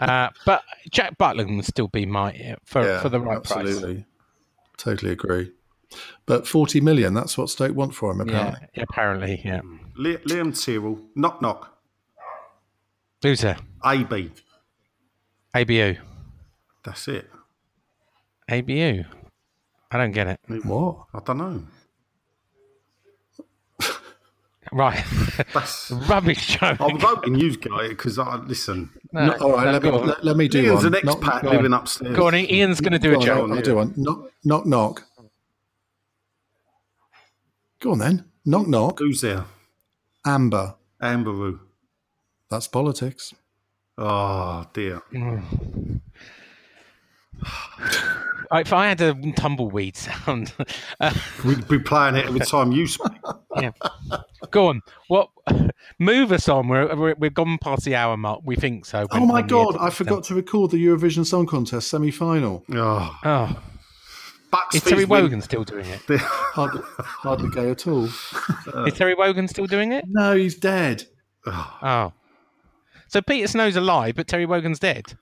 [0.00, 3.82] Uh, but Jack Butland would still be my for, for the right price.
[4.86, 5.16] Absolutely.
[5.16, 5.52] Totally agree.
[6.26, 8.82] But 40 million, that's what Stoke want for him, Yeah, apparently.
[8.82, 9.60] apparently, yeah.
[9.96, 11.68] Li- Liam Tyrrell, knock knock,
[13.22, 13.56] Who's there?
[13.84, 14.32] AB.
[15.54, 15.96] ABU.
[16.84, 17.30] That's it.
[18.50, 19.04] ABU.
[19.92, 20.40] I don't get it.
[20.64, 21.04] What?
[21.14, 21.62] I don't know.
[24.72, 25.04] Right.
[25.52, 25.90] That's.
[26.08, 26.80] Rubbish joke.
[26.80, 28.90] I'm hoping you'd get it because I listen.
[29.12, 30.06] No, No, all right, no, let, me, go on.
[30.08, 30.94] let, let me do Iain's one.
[30.94, 31.56] an Knock- expat go on.
[31.56, 32.16] living upstairs.
[32.16, 33.50] Go on, Iain's going to do a Go on, joke.
[33.50, 33.94] I'll, I'll do one.
[33.96, 35.02] Knock, knock, knock.
[37.80, 38.24] Go on then.
[38.44, 38.98] Knock, knock.
[38.98, 39.44] Who's there?
[40.24, 40.74] Amber.
[41.02, 41.58] Amberoo.
[42.48, 43.34] That's politics.
[43.98, 45.02] Oh dear.
[47.44, 48.22] Uh,
[48.54, 50.52] If I had a tumbleweed sound,
[51.00, 53.12] uh, We'd be playing it every time you speak.
[53.56, 53.70] yeah.
[54.50, 54.82] Go on.
[55.08, 55.28] What?
[55.98, 56.68] Move us on.
[56.68, 58.40] We're, we're we've gone past the hour mark.
[58.44, 59.06] We think so.
[59.10, 62.64] Oh my God, I forgot to record the Eurovision Song Contest semi final.
[62.72, 63.62] Oh, Oh,
[64.50, 65.22] Bucks is Terry Fizz win.
[65.22, 66.00] Wogan still doing it?
[66.20, 68.04] Hardly, hardly gay at all.
[68.86, 70.04] Is Terry Wogan still doing it?
[70.08, 71.04] No, he's dead.
[71.46, 72.12] Oh.
[73.08, 75.14] So Peter Snow's alive, but Terry Wogan's dead.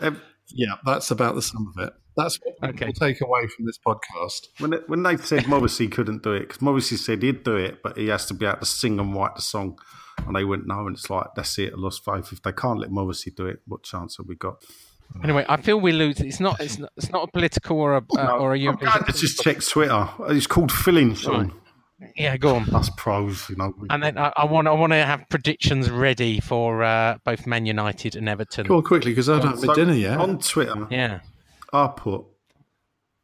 [0.00, 0.20] Um,
[0.54, 1.92] Yeah, that's about the sum of it.
[2.18, 2.84] That's what Okay.
[2.86, 4.48] we'll take away from this podcast.
[4.58, 7.82] When it, when they said Morrissey couldn't do it because Morrissey said he'd do it,
[7.82, 9.78] but he has to be able to sing and write the song,
[10.26, 12.32] and they went no, and it's like that's it, I lost faith.
[12.32, 14.62] If they can't let Morrissey do it, what chance have we got?
[15.24, 16.20] Anyway, I feel we lose.
[16.20, 16.60] It's not.
[16.60, 16.90] It's not.
[16.98, 18.58] It's not a political or a uh, or a.
[18.68, 20.06] I'm going to just check Twitter.
[20.28, 21.52] It's called filling, Sean.
[22.14, 22.66] Yeah, go on.
[22.66, 23.72] That's pros, you know.
[23.90, 24.68] And then I, I want.
[24.68, 28.66] I want to have predictions ready for uh, both Man United and Everton.
[28.66, 30.18] Go on quickly because I don't have my So, dinner yet.
[30.18, 31.20] On Twitter, Yeah.
[31.72, 32.24] I put,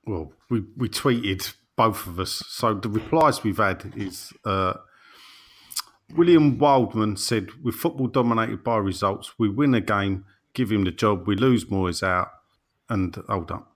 [0.07, 2.43] well, we, we tweeted both of us.
[2.49, 4.75] So the replies we've had is uh,
[6.15, 10.93] William Wildman said, with football dominated by results, we win a game, give him the
[10.93, 12.31] job, we lose more, is out.
[12.89, 13.73] And hold up,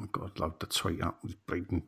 [0.00, 1.18] I've got to load the tweet up.
[1.46, 1.82] Bleeding.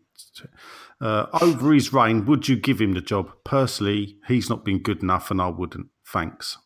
[1.01, 3.31] Uh, over his reign, would you give him the job?
[3.45, 5.89] Personally, he's not been good enough, and I wouldn't.
[6.07, 6.59] Thanks.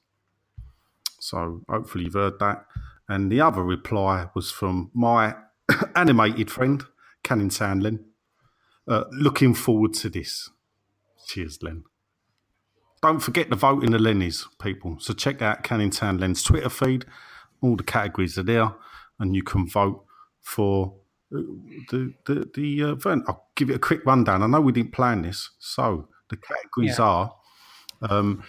[1.21, 2.65] So hopefully you've heard that.
[3.09, 5.35] And the other reply was from my
[5.97, 6.85] animated friend,
[7.23, 8.05] Canning Town Len.
[8.87, 10.51] Uh, looking forward to this.
[11.27, 11.85] Cheers, Len.
[13.03, 14.97] Don't forget to vote in the Lennies, people.
[14.99, 17.05] So check out Canning Town Len's Twitter feed.
[17.61, 18.73] All the categories are there,
[19.21, 20.05] and you can vote
[20.41, 20.95] for
[21.35, 21.43] uh,
[21.91, 23.25] the the, the uh, event.
[23.29, 24.43] I'll give it a quick rundown.
[24.43, 25.51] I know we didn't plan this.
[25.59, 27.05] So the categories Yeah.
[27.05, 27.35] are
[28.09, 28.43] um,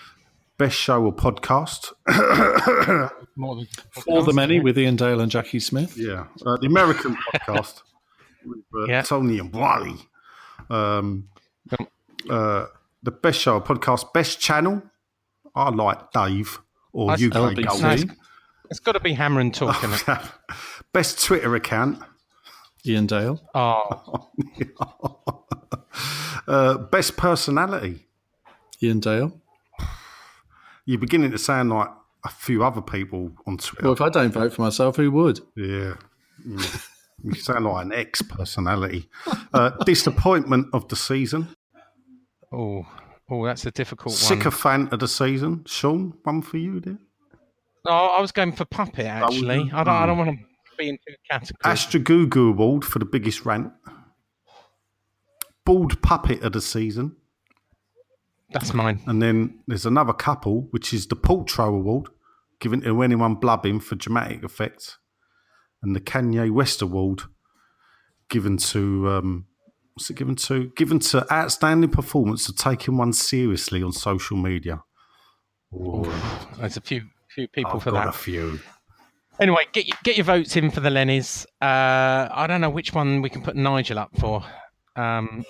[0.59, 1.91] best show or podcast,
[3.35, 5.97] More than For the many with Iain Dale and Jacqui Smith.
[5.97, 7.81] Yeah, uh, the American podcast
[8.45, 9.01] with uh, Yeah.
[9.01, 9.95] Tony and Wally.
[10.69, 11.29] Um,
[12.29, 12.65] uh,
[13.01, 14.83] the best show or podcast, best channel.
[15.55, 16.59] I like Dave
[16.93, 17.65] or That's UK LBC.
[17.67, 17.81] Gold.
[17.81, 18.05] Nice.
[18.69, 20.19] It's got to be Hammer and Talk, isn't it?
[20.93, 21.99] best Twitter account.
[22.87, 23.41] Iain Dale.
[23.55, 24.29] Oh,
[26.47, 28.07] Uh, best personality.
[28.81, 29.39] Ian Dale.
[30.89, 31.87] You're beginning to sound like
[32.25, 33.83] a few other people on Twitter.
[33.83, 35.39] Well, if I don't vote for myself, who would?
[35.55, 35.93] Yeah.
[36.43, 36.87] Mm.
[37.23, 39.07] you sound like an ex personality.
[39.53, 41.49] Uh, disappointment of the season.
[42.51, 42.87] oh,
[43.29, 44.17] oh, that's a difficult one.
[44.17, 45.63] Sycophant of the season.
[45.67, 46.97] Sean, one for you there.
[47.85, 49.69] Oh, I was going for puppet actually.
[49.71, 49.93] I don't.
[49.93, 50.45] I don't want to.
[50.75, 51.59] be in two categories.
[51.63, 53.71] Astra Gugu Award for the biggest rant.
[55.67, 57.15] Bald Puppet of the season.
[58.51, 58.99] That's mine.
[59.05, 62.07] And then there's another couple, which is the Portro Award,
[62.59, 64.97] given to anyone blubbing for dramatic effect.
[65.81, 67.21] And the Kanye West Award,
[68.29, 69.45] given to um,
[69.93, 70.71] what's it given to?
[70.75, 74.83] Given to outstanding performance of taking one seriously on social media.
[75.73, 76.11] Ooh,
[76.57, 78.07] There's a few few people I've for that.
[78.07, 78.59] a few.
[79.39, 81.45] Anyway, get your, get your votes in for the Lennies.
[81.61, 84.43] Uh, I don't know which one we can put Nigel up for.
[84.97, 85.45] Um,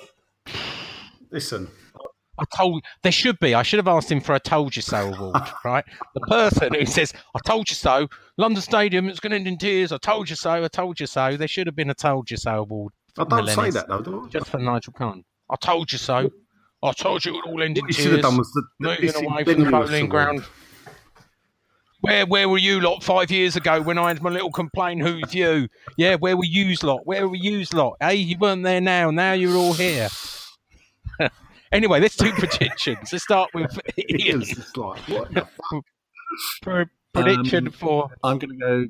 [1.31, 1.67] Listen,
[2.39, 3.53] I told there should be.
[3.53, 5.83] I should have asked him for a "Told You So" award, right?
[6.13, 9.57] The person who says "I told you so," London Stadium, it's going to end in
[9.57, 9.91] tears.
[9.91, 10.63] I told you so.
[10.63, 11.35] I told you so.
[11.37, 12.93] There should have been a "Told You So" award.
[13.17, 14.01] I don't say Lennies, that though.
[14.01, 14.29] Do I?
[14.29, 15.23] Just for Nigel Khan.
[15.49, 16.31] I told you so.
[16.81, 18.03] I told you it would all end in What you tears.
[18.05, 20.07] should have done was the, the moving away from ingenuous Bowling.
[20.09, 20.43] Ground.
[22.01, 25.33] Where where were you lot five years ago when I had my little complaint Who's
[25.35, 25.67] you?
[25.97, 27.05] Yeah, where were you lot?
[27.05, 27.97] Where were you lot?
[27.99, 29.11] Hey, you weren't there now.
[29.11, 30.07] Now you're all here.
[31.71, 33.11] anyway, let's do predictions.
[33.11, 35.41] Let's start with Iain's It's like, what the
[35.71, 35.85] fuck?
[36.61, 38.09] pre- prediction Um, for.
[38.23, 38.87] I'm going to go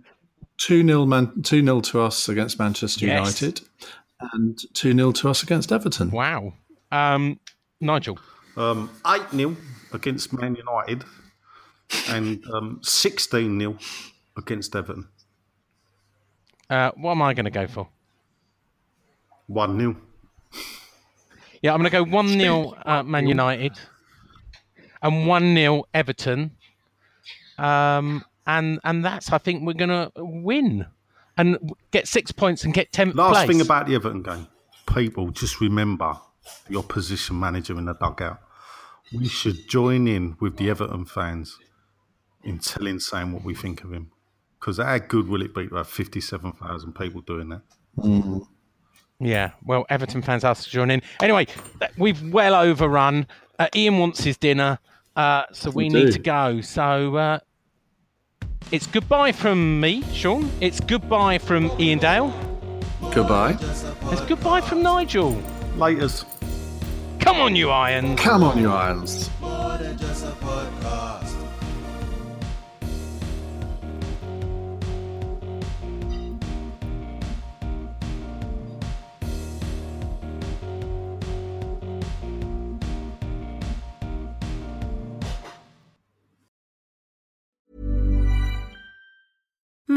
[0.57, 3.41] 2 0 Man- 2 0 to us against Manchester Yes.
[3.41, 3.61] United
[4.33, 6.11] and 2 0 to us against Everton.
[6.11, 6.53] Wow,
[6.91, 7.39] um,
[7.79, 8.19] Nigel.
[8.57, 9.55] Um, 8 0
[9.93, 11.05] against Man United
[12.09, 13.77] and um, 16 0
[14.37, 15.07] against Everton.
[16.69, 17.87] Uh, what am I going to go for?
[19.47, 19.95] 1 0.
[21.61, 23.77] Yeah, I'm going to go 1 0 uh, Man United
[25.01, 26.51] and 1 0 Everton.
[27.57, 30.85] Um, and and that's, I think, we're going to win
[31.37, 31.57] and
[31.91, 33.47] get six points and get 10th Last place.
[33.47, 34.47] thing about the Everton game
[34.93, 36.17] people, just remember
[36.67, 38.39] the opposition manager in the dugout.
[39.13, 41.57] We should join in with the Everton fans
[42.43, 44.11] in telling, saying what we think of him.
[44.59, 47.61] Because how good will it be to have 57,000 people doing that?
[49.19, 51.01] Yeah, well, Everton fans asked to join in.
[51.21, 51.47] Anyway,
[51.97, 53.27] we've well overrun.
[53.57, 54.79] Uh, Iain wants his dinner,
[55.17, 56.11] uh, so we, We need do.
[56.13, 56.61] to go.
[56.61, 57.39] So uh,
[58.71, 60.49] it's goodbye from me, Sean.
[60.61, 62.33] It's goodbye from Iain Dale.
[63.13, 63.57] Goodbye.
[63.59, 65.35] It's goodbye from Nigel.
[65.75, 66.23] Laters.
[67.19, 68.19] Come on, you Irons.
[68.19, 69.29] Come on, you Irons.